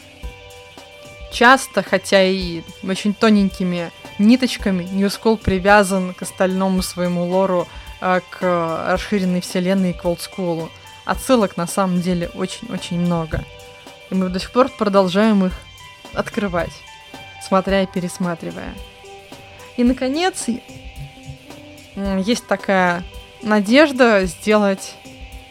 часто, 1.31 1.83
хотя 1.83 2.23
и 2.23 2.61
очень 2.87 3.13
тоненькими 3.13 3.91
ниточками, 4.19 4.83
Ньюскул 4.83 5.37
привязан 5.37 6.13
к 6.13 6.21
остальному 6.21 6.81
своему 6.81 7.25
лору, 7.25 7.67
э, 8.01 8.21
к 8.29 8.87
расширенной 8.87 9.41
вселенной 9.41 9.91
и 9.91 9.93
к 9.93 10.05
олдскулу. 10.05 10.69
Отсылок 11.05 11.57
на 11.57 11.67
самом 11.67 12.01
деле 12.01 12.29
очень-очень 12.33 12.99
много. 12.99 13.43
И 14.09 14.15
мы 14.15 14.29
до 14.29 14.39
сих 14.39 14.51
пор 14.51 14.69
продолжаем 14.69 15.45
их 15.45 15.53
открывать, 16.13 16.71
смотря 17.45 17.83
и 17.83 17.87
пересматривая. 17.87 18.73
И, 19.77 19.83
наконец, 19.83 20.45
есть 21.95 22.47
такая 22.47 23.03
надежда 23.41 24.25
сделать 24.25 24.95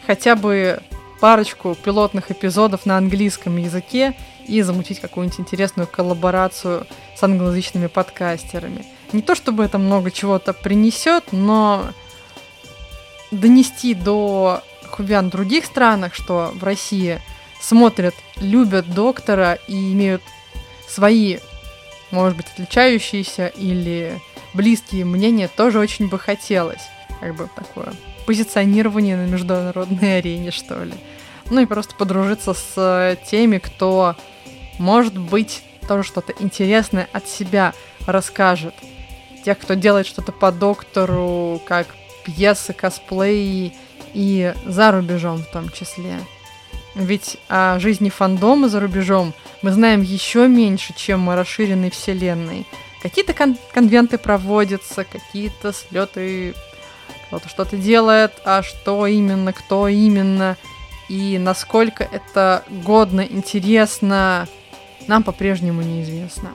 хотя 0.05 0.35
бы 0.35 0.81
парочку 1.19 1.75
пилотных 1.75 2.31
эпизодов 2.31 2.85
на 2.85 2.97
английском 2.97 3.57
языке 3.57 4.15
и 4.47 4.61
замутить 4.61 4.99
какую-нибудь 4.99 5.39
интересную 5.39 5.87
коллаборацию 5.87 6.85
с 7.15 7.23
англоязычными 7.23 7.87
подкастерами. 7.87 8.85
Не 9.13 9.21
то 9.21 9.35
чтобы 9.35 9.63
это 9.63 9.77
много 9.77 10.11
чего-то 10.11 10.53
принесет, 10.53 11.31
но 11.31 11.85
донести 13.31 13.93
до 13.93 14.61
хувян 14.89 15.27
в 15.27 15.31
других 15.31 15.65
странах, 15.65 16.13
что 16.13 16.51
в 16.53 16.63
России– 16.63 17.19
смотрят, 17.65 18.13
любят 18.37 18.93
доктора 18.93 19.57
и 19.67 19.93
имеют 19.93 20.21
свои, 20.87 21.39
может 22.11 22.37
быть, 22.37 22.47
отличающиеся 22.53 23.47
или 23.47 24.19
близкие 24.53 25.05
мнения, 25.05 25.47
тоже 25.47 25.79
очень 25.79 26.07
бы 26.07 26.19
хотелось. 26.19 26.83
Как 27.19 27.35
бы 27.35 27.49
такое 27.55 27.93
позиционирование 28.25 29.17
на 29.17 29.25
международной 29.25 30.17
арене, 30.19 30.51
что 30.51 30.83
ли. 30.83 30.93
Ну 31.49 31.61
и 31.61 31.65
просто 31.65 31.95
подружиться 31.95 32.53
с 32.53 33.17
теми, 33.29 33.59
кто, 33.59 34.15
может 34.79 35.17
быть, 35.17 35.63
тоже 35.87 36.03
что-то 36.03 36.33
интересное 36.39 37.07
от 37.13 37.27
себя 37.27 37.73
расскажет. 38.07 38.73
Тех, 39.43 39.59
кто 39.59 39.75
делает 39.75 40.07
что-то 40.07 40.31
по 40.31 40.51
доктору, 40.51 41.61
как 41.65 41.87
пьесы, 42.25 42.73
косплей 42.73 43.73
и 44.13 44.53
за 44.65 44.91
рубежом 44.91 45.43
в 45.43 45.51
том 45.51 45.69
числе. 45.69 46.15
Ведь 46.95 47.37
о 47.49 47.77
жизни 47.79 48.09
фандома 48.09 48.69
за 48.69 48.79
рубежом 48.79 49.33
мы 49.61 49.71
знаем 49.71 50.01
еще 50.01 50.47
меньше, 50.47 50.93
чем 50.95 51.29
о 51.29 51.35
расширенной 51.35 51.91
вселенной. 51.91 52.65
Какие-то 53.01 53.33
кон- 53.33 53.57
конвенты 53.73 54.17
проводятся, 54.17 55.03
какие-то 55.03 55.73
слеты, 55.73 56.55
кто-то 57.27 57.49
что-то 57.49 57.77
делает, 57.77 58.33
а 58.45 58.63
что 58.63 59.07
именно, 59.07 59.53
кто 59.53 59.87
именно, 59.87 60.57
и 61.09 61.37
насколько 61.37 62.03
это 62.03 62.63
годно, 62.69 63.21
интересно, 63.21 64.47
нам 65.07 65.23
по-прежнему 65.23 65.81
неизвестно. 65.81 66.53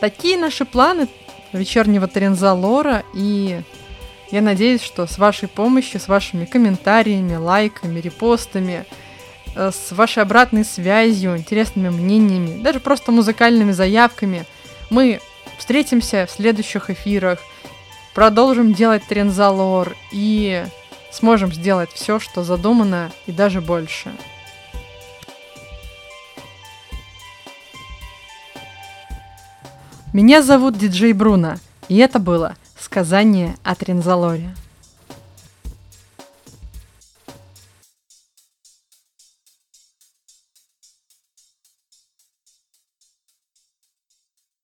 Такие 0.00 0.36
наши 0.36 0.64
планы 0.64 1.08
вечернего 1.52 2.08
Трензалора, 2.08 3.04
и 3.14 3.60
я 4.30 4.42
надеюсь, 4.42 4.82
что 4.82 5.06
с 5.06 5.18
вашей 5.18 5.48
помощью, 5.48 6.00
с 6.00 6.08
вашими 6.08 6.44
комментариями, 6.44 7.36
лайками, 7.36 8.00
репостами– 8.00 8.84
Э, 9.54 9.70
с 9.72 9.92
вашей 9.92 10.22
обратной 10.22 10.64
связью, 10.64 11.36
интересными 11.36 11.88
мнениями, 11.88 12.60
даже 12.60 12.80
просто 12.80 13.12
музыкальными 13.12 13.72
заявками. 13.72 14.44
Мы 14.90 15.20
встретимся 15.58 16.26
в 16.26 16.32
следующих 16.32 16.90
эфирах, 16.90 17.38
продолжим 18.14 18.72
делать 18.72 19.04
Трензалор 19.06 19.96
и 20.12 20.64
сможем 21.10 21.52
сделать 21.52 21.90
все, 21.90 22.18
что 22.18 22.42
задумано, 22.44 23.10
и 23.26 23.32
даже 23.32 23.60
больше. 23.60 24.12
Меня 30.12 30.42
зовут 30.42 30.78
Диджей 30.78 31.12
Бруно, 31.12 31.56
и 31.88 31.96
это 31.96 32.20
было 32.20 32.54
«Сказание 32.78 33.56
о 33.64 33.74
Трензалоре». 33.74 34.54